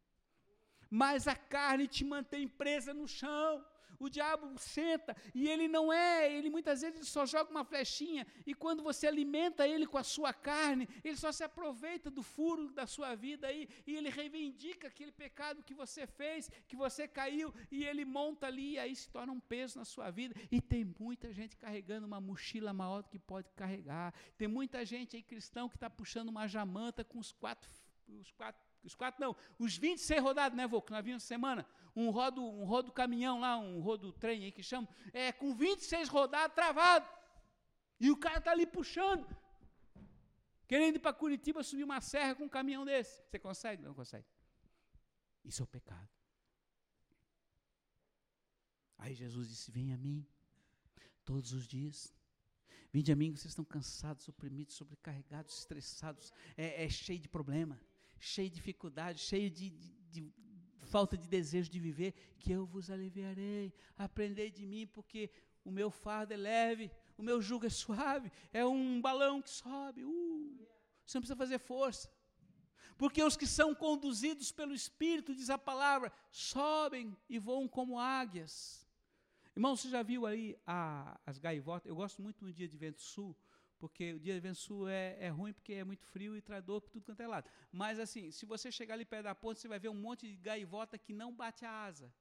[0.91, 3.65] Mas a carne te mantém presa no chão.
[3.99, 8.55] O diabo senta e ele não é, ele muitas vezes só joga uma flechinha e
[8.55, 12.87] quando você alimenta ele com a sua carne, ele só se aproveita do furo da
[12.87, 17.85] sua vida aí e ele reivindica aquele pecado que você fez, que você caiu e
[17.85, 20.35] ele monta ali e aí se torna um peso na sua vida.
[20.51, 24.15] E tem muita gente carregando uma mochila maior do que pode carregar.
[24.37, 27.71] Tem muita gente aí cristão que está puxando uma jamanta com os quatro,
[28.09, 30.81] os quatro os quatro não, os 26 rodados, né, vô?
[30.81, 31.67] Que nós vimos semana.
[31.95, 34.89] Um rodo, um rodo caminhão lá, um rodo trem aí que chama.
[35.13, 37.09] É, com 26 rodados travado.
[38.01, 39.27] E o cara está ali puxando.
[40.67, 43.23] Querendo ir para Curitiba subir uma serra com um caminhão desse.
[43.25, 43.83] Você consegue?
[43.83, 44.27] Não consegue.
[45.45, 46.09] Isso é o pecado.
[48.99, 50.27] Aí Jesus disse: Vem a mim,
[51.25, 52.15] todos os dias.
[52.93, 57.79] Vinde a mim, vocês estão cansados, oprimidos, sobrecarregados, estressados, é, é cheio de problema
[58.21, 60.33] cheio de dificuldade, cheio de, de, de
[60.87, 63.73] falta de desejo de viver, que eu vos aliviarei.
[63.97, 65.31] Aprendei de mim, porque
[65.65, 70.05] o meu fardo é leve, o meu jugo é suave, é um balão que sobe.
[70.05, 70.67] Uh,
[71.05, 72.11] você não precisa fazer força.
[72.97, 78.87] Porque os que são conduzidos pelo Espírito, diz a palavra, sobem e voam como águias.
[79.55, 81.89] Irmão, você já viu aí a, as gaivotas?
[81.89, 83.37] Eu gosto muito no dia de vento sul,
[83.79, 86.81] porque o dia de sul é, é ruim porque é muito frio e traz dor
[86.81, 87.49] por tudo quanto é lado.
[87.71, 90.37] Mas assim, se você chegar ali perto da ponte, você vai ver um monte de
[90.37, 92.13] gaivota que não bate a asa.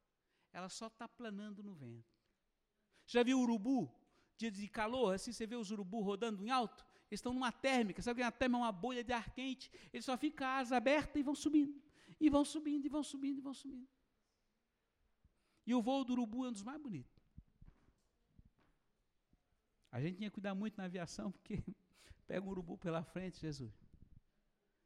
[0.53, 2.15] Ela só está planando no vento.
[3.05, 3.91] Já viu urubu?
[4.37, 6.85] Dia de calor, assim você vê os urubu rodando em alto?
[7.09, 9.71] Eles estão numa térmica, sabe que uma térmica é uma bolha de ar quente?
[9.91, 11.81] Eles só ficam a asa aberta e vão subindo.
[12.19, 13.87] E vão subindo, e vão subindo, e vão subindo.
[15.65, 17.16] E o voo do urubu é um dos mais bonitos.
[19.97, 21.57] A gente tinha que cuidar muito na aviação, porque
[22.27, 23.73] pega um urubu pela frente, Jesus.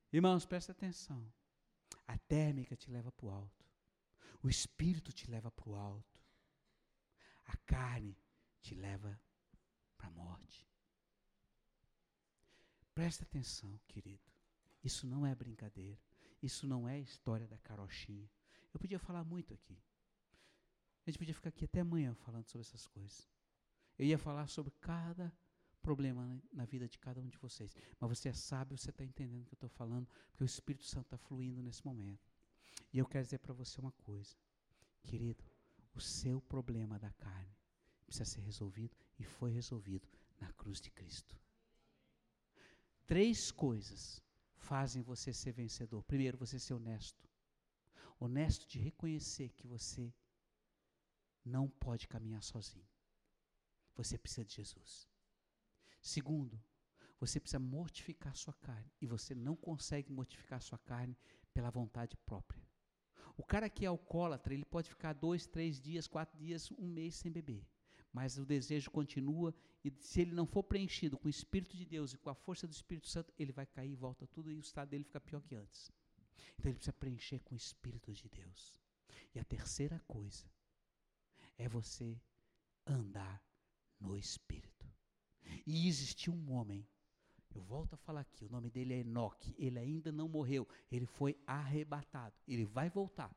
[0.09, 1.29] Irmãos, presta atenção.
[2.07, 3.65] A térmica te leva para o alto.
[4.41, 6.21] O espírito te leva para o alto.
[7.43, 8.17] A carne
[8.61, 9.19] te leva
[9.97, 10.65] para a morte.
[12.95, 14.31] Presta atenção, querido.
[14.81, 15.99] Isso não é brincadeira.
[16.41, 18.31] Isso não é história da carochinha.
[18.73, 19.77] Eu podia falar muito aqui.
[21.05, 23.29] A gente podia ficar aqui até amanhã falando sobre essas coisas.
[24.01, 25.31] Eu ia falar sobre cada
[25.79, 27.75] problema na vida de cada um de vocês.
[27.99, 30.85] Mas você é sábio, você está entendendo o que eu estou falando, porque o Espírito
[30.85, 32.27] Santo está fluindo nesse momento.
[32.91, 34.35] E eu quero dizer para você uma coisa,
[35.03, 35.43] querido:
[35.93, 37.55] o seu problema da carne
[38.07, 41.39] precisa ser resolvido e foi resolvido na cruz de Cristo.
[43.05, 44.19] Três coisas
[44.55, 46.01] fazem você ser vencedor.
[46.05, 47.29] Primeiro, você ser honesto.
[48.19, 50.11] Honesto de reconhecer que você
[51.45, 52.90] não pode caminhar sozinho.
[53.95, 55.07] Você precisa de Jesus.
[56.01, 56.61] Segundo,
[57.19, 58.91] você precisa mortificar sua carne.
[58.99, 61.15] E você não consegue mortificar sua carne
[61.53, 62.61] pela vontade própria.
[63.37, 67.15] O cara que é alcoólatra, ele pode ficar dois, três dias, quatro dias, um mês
[67.15, 67.65] sem beber.
[68.11, 72.13] Mas o desejo continua, e se ele não for preenchido com o Espírito de Deus
[72.13, 74.59] e com a força do Espírito Santo, ele vai cair e volta tudo, e o
[74.59, 75.91] estado dele fica pior que antes.
[76.57, 78.77] Então ele precisa preencher com o Espírito de Deus.
[79.33, 80.45] E a terceira coisa
[81.57, 82.19] é você
[82.85, 83.41] andar
[84.01, 84.85] no Espírito.
[85.65, 86.85] E existiu um homem,
[87.53, 91.05] eu volto a falar aqui, o nome dele é Enoque, ele ainda não morreu, ele
[91.05, 93.33] foi arrebatado, ele vai voltar.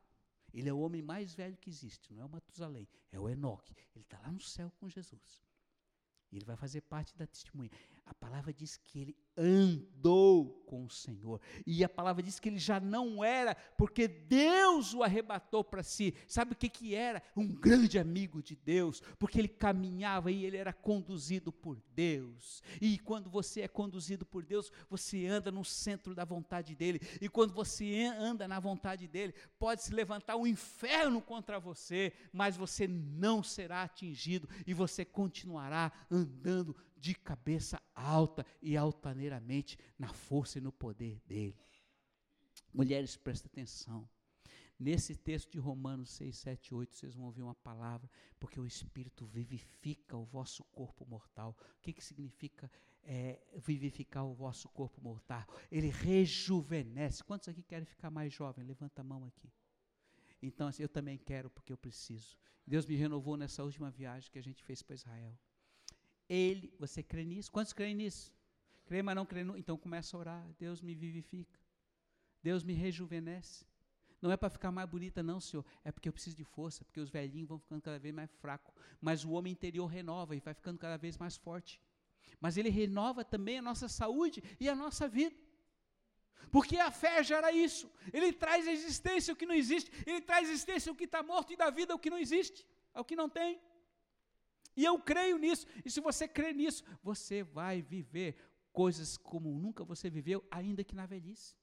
[0.53, 3.75] Ele é o homem mais velho que existe, não é o Matusalém, é o Enoque.
[3.93, 5.43] Ele está lá no céu com Jesus.
[6.31, 7.69] Ele vai fazer parte da testemunha.
[8.05, 11.41] A palavra diz que ele andou com o Senhor.
[11.65, 16.13] E a palavra diz que ele já não era, porque Deus o arrebatou para si.
[16.27, 17.21] Sabe o que, que era?
[17.35, 22.61] Um grande amigo de Deus, porque ele caminhava e ele era conduzido por Deus.
[22.79, 27.01] E quando você é conduzido por Deus, você anda no centro da vontade dele.
[27.19, 32.55] E quando você anda na vontade dele, pode se levantar um inferno contra você, mas
[32.55, 36.75] você não será atingido e você continuará andando
[37.05, 41.55] de cabeça alta e altaneiramente na força e no poder dele.
[42.73, 44.09] Mulheres, presta atenção.
[44.79, 49.23] Nesse texto de Romanos 6, 7, 8, vocês vão ouvir uma palavra, porque o Espírito
[49.23, 51.55] vivifica o vosso corpo mortal.
[51.77, 52.71] O que, que significa
[53.03, 55.45] é, vivificar o vosso corpo mortal?
[55.71, 57.23] Ele rejuvenesce.
[57.23, 58.65] Quantos aqui querem ficar mais jovem?
[58.65, 59.53] Levanta a mão aqui.
[60.41, 62.35] Então, assim, eu também quero, porque eu preciso.
[62.65, 65.37] Deus me renovou nessa última viagem que a gente fez para Israel.
[66.29, 67.51] Ele, você crê nisso?
[67.51, 68.33] Quantos creem nisso?
[68.85, 69.43] Crê, mas não crê.
[69.43, 70.55] No, então começa a orar.
[70.57, 71.59] Deus me vivifica.
[72.41, 73.65] Deus me rejuvenesce.
[74.21, 75.65] Não é para ficar mais bonita, não, Senhor.
[75.83, 78.73] É porque eu preciso de força, porque os velhinhos vão ficando cada vez mais fracos.
[78.99, 81.81] Mas o homem interior renova e vai ficando cada vez mais forte.
[82.39, 85.35] Mas ele renova também a nossa saúde e a nossa vida.
[86.51, 87.91] Porque a fé gera isso.
[88.13, 89.91] Ele traz a existência o que não existe.
[90.05, 92.65] Ele traz a existência o que está morto e da vida o que não existe,
[92.93, 93.59] é o que não tem.
[94.75, 95.65] E eu creio nisso.
[95.83, 98.35] E se você crê nisso, você vai viver
[98.73, 101.55] coisas como nunca você viveu, ainda que na velhice.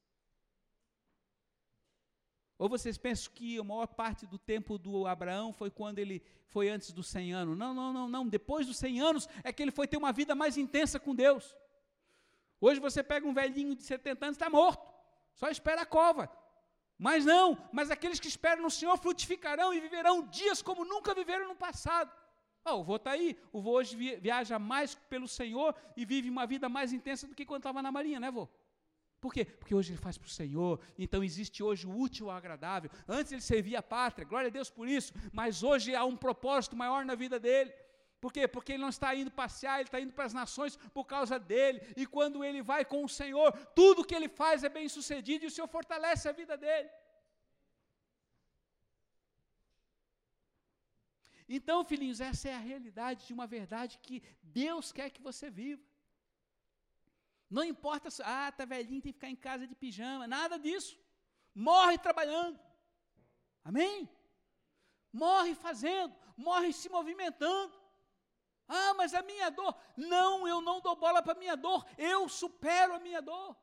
[2.58, 6.68] Ou vocês pensam que a maior parte do tempo do Abraão foi quando ele foi
[6.68, 7.58] antes dos 100 anos?
[7.58, 8.28] Não, não, não, não.
[8.28, 11.56] Depois dos 100 anos é que ele foi ter uma vida mais intensa com Deus.
[12.60, 14.88] Hoje você pega um velhinho de 70 anos, está morto.
[15.34, 16.30] Só espera a cova.
[16.96, 21.48] Mas não, mas aqueles que esperam no Senhor frutificarão e viverão dias como nunca viveram
[21.48, 22.12] no passado.
[22.64, 26.46] Oh, o vô está aí, o vô hoje viaja mais pelo Senhor e vive uma
[26.46, 28.48] vida mais intensa do que quando estava na marinha, né, vô?
[29.20, 29.44] Por quê?
[29.44, 32.90] Porque hoje ele faz para o Senhor, então existe hoje o útil ao agradável.
[33.06, 36.76] Antes ele servia a pátria, glória a Deus por isso, mas hoje há um propósito
[36.76, 37.72] maior na vida dele.
[38.20, 38.46] Por quê?
[38.46, 41.80] Porque ele não está indo passear, ele está indo para as nações por causa dele.
[41.96, 45.48] E quando ele vai com o Senhor, tudo que ele faz é bem sucedido e
[45.48, 46.88] o Senhor fortalece a vida dele.
[51.56, 55.84] Então, filhinhos, essa é a realidade de uma verdade que Deus quer que você viva.
[57.56, 60.98] Não importa se, ah, tá velhinho, tem que ficar em casa de pijama, nada disso.
[61.54, 62.58] Morre trabalhando.
[63.62, 64.08] Amém?
[65.12, 67.74] Morre fazendo, morre se movimentando.
[68.66, 69.76] Ah, mas a minha dor.
[69.94, 71.84] Não, eu não dou bola para a minha dor.
[71.98, 73.54] Eu supero a minha dor.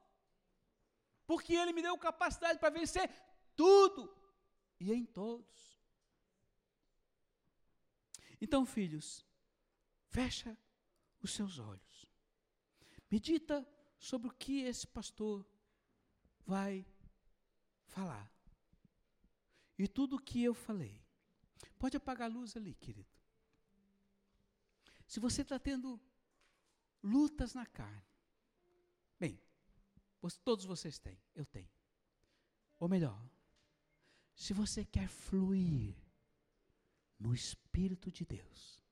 [1.25, 3.09] Porque Ele me deu capacidade para vencer
[3.55, 4.15] tudo
[4.79, 5.68] e em todos.
[8.41, 9.25] Então, filhos,
[10.07, 10.57] fecha
[11.21, 12.05] os seus olhos.
[13.11, 13.67] Medita
[13.97, 15.45] sobre o que esse pastor
[16.45, 16.85] vai
[17.85, 18.31] falar.
[19.77, 21.01] E tudo o que eu falei.
[21.77, 23.09] Pode apagar a luz ali, querido.
[25.07, 25.99] Se você está tendo
[27.01, 28.03] lutas na carne,
[29.19, 29.41] bem,
[30.43, 31.69] todos vocês têm, eu tenho.
[32.79, 33.19] Ou melhor,
[34.35, 35.95] se você quer fluir
[37.19, 38.83] no Espírito de Deus,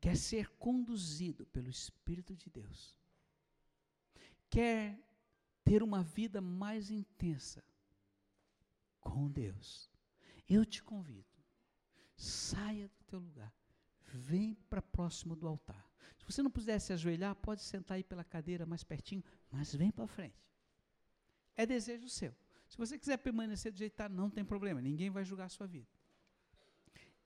[0.00, 2.98] quer ser conduzido pelo Espírito de Deus,
[4.48, 4.98] quer
[5.62, 7.62] ter uma vida mais intensa
[9.00, 9.90] com Deus,
[10.48, 11.28] eu te convido,
[12.16, 13.54] saia do teu lugar,
[14.14, 15.88] vem para próximo do altar.
[16.18, 19.90] Se você não puder se ajoelhar, pode sentar aí pela cadeira mais pertinho, mas vem
[19.90, 20.42] para frente.
[21.56, 22.34] É desejo seu.
[22.68, 25.48] Se você quiser permanecer do jeito que está, não tem problema, ninguém vai julgar a
[25.48, 25.88] sua vida.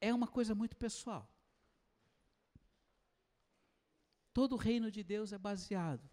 [0.05, 1.27] É uma coisa muito pessoal.
[4.35, 6.07] Todo o reino de Deus é baseado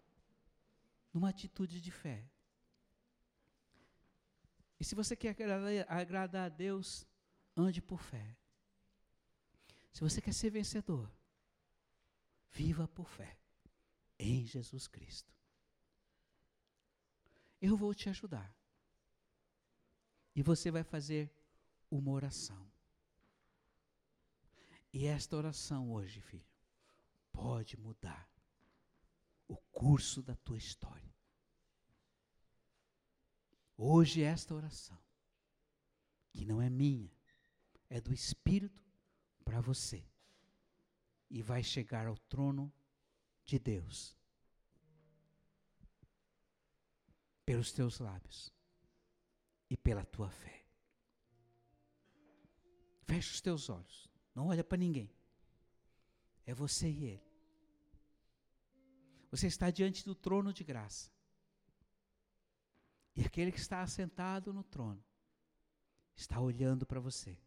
[1.12, 2.26] numa atitude de fé.
[4.80, 5.36] E se você quer
[5.86, 7.06] agradar, a Deus,
[7.54, 8.34] ande por fé.
[9.92, 11.12] Se você quer ser vencedor,
[12.50, 13.36] viva por fé
[14.18, 15.30] em Jesus Cristo.
[17.60, 18.56] Eu vou te ajudar.
[20.34, 21.30] E você vai fazer
[21.90, 22.71] uma oração.
[24.92, 26.46] E esta oração hoje, filho,
[27.32, 28.30] pode mudar
[29.48, 31.12] o curso da tua história.
[33.76, 34.98] Hoje, esta oração,
[36.30, 37.10] que não é minha,
[37.88, 38.84] é do Espírito
[39.44, 40.06] para você,
[41.30, 42.70] e vai chegar ao trono
[43.44, 44.14] de Deus,
[47.46, 48.52] pelos teus lábios
[49.68, 50.66] e pela tua fé.
[53.04, 55.10] Fecha os teus olhos, não olha para ninguém,
[56.46, 57.32] é você e Ele.
[59.30, 61.10] Você está diante do trono de graça.
[63.14, 65.02] E aquele que está assentado no trono
[66.14, 67.38] está olhando para você.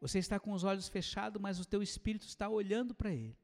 [0.00, 3.36] Você está com os olhos fechados, mas o teu espírito está olhando para ele.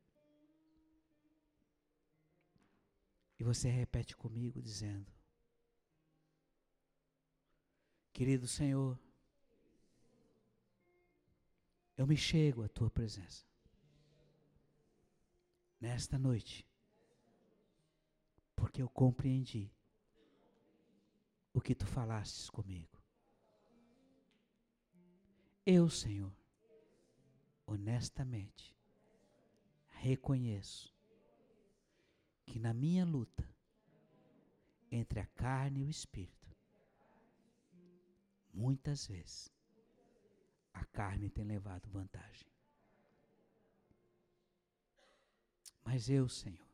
[3.39, 5.13] E você repete comigo dizendo:
[8.13, 8.99] Querido Senhor,
[11.97, 13.45] eu me chego à tua presença
[15.81, 16.67] nesta noite,
[18.55, 19.71] porque eu compreendi
[21.53, 23.03] o que tu falastes comigo.
[25.65, 26.33] Eu, Senhor,
[27.67, 28.77] honestamente,
[29.89, 30.95] reconheço
[32.45, 33.49] que na minha luta
[34.91, 36.55] entre a carne e o espírito,
[38.53, 39.56] muitas vezes
[40.77, 42.47] a carne tem levado vantagem.
[45.83, 46.69] Mas eu, Senhor,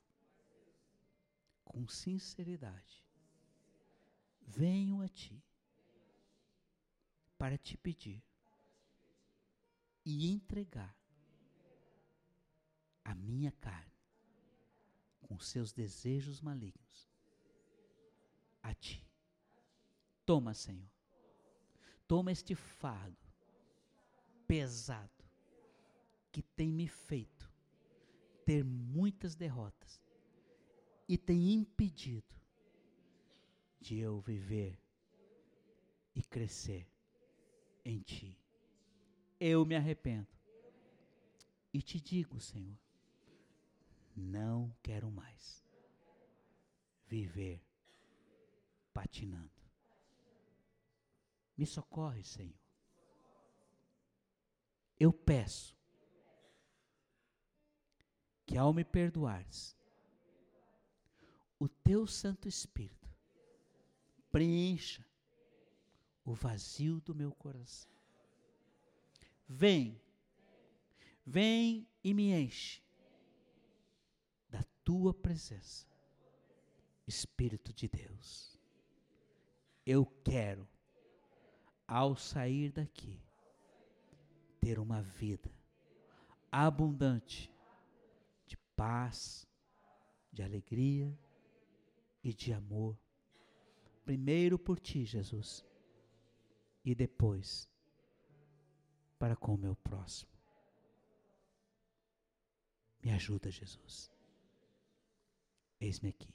[1.64, 3.04] com sinceridade,
[4.40, 5.40] venho a Ti
[7.38, 8.22] para te pedir
[10.04, 10.96] e entregar
[13.04, 13.92] a minha carne
[15.20, 17.08] com seus desejos malignos
[18.62, 19.06] a Ti.
[20.26, 20.90] Toma, Senhor.
[22.08, 23.21] Toma este fardo
[24.46, 25.24] pesado
[26.30, 27.50] que tem me feito
[28.44, 30.02] ter muitas derrotas
[31.08, 32.34] e tem impedido
[33.80, 34.78] de eu viver
[36.14, 36.88] e crescer
[37.84, 38.38] em Ti.
[39.38, 40.28] Eu me arrependo
[41.72, 42.78] e te digo, Senhor,
[44.14, 45.64] não quero mais
[47.06, 47.64] viver
[48.92, 49.50] patinando.
[51.56, 52.61] Me socorre, Senhor.
[55.04, 55.76] Eu peço
[58.46, 59.76] que ao me perdoares,
[61.58, 63.10] o teu Santo Espírito
[64.30, 65.04] preencha
[66.24, 67.90] o vazio do meu coração.
[69.48, 70.00] Vem,
[71.26, 72.80] vem e me enche
[74.48, 75.84] da tua presença,
[77.08, 78.56] Espírito de Deus.
[79.84, 80.68] Eu quero,
[81.88, 83.20] ao sair daqui,
[84.62, 85.50] ter uma vida
[86.50, 87.52] abundante
[88.82, 89.46] paz,
[90.32, 91.16] de alegria
[92.22, 92.98] e de amor.
[94.04, 95.64] Primeiro por ti, Jesus,
[96.84, 97.68] e depois
[99.18, 100.32] para com o meu próximo.
[103.00, 104.10] Me ajuda, Jesus.
[105.80, 106.34] Eis-me aqui.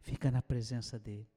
[0.00, 1.30] Fica na presença dEle.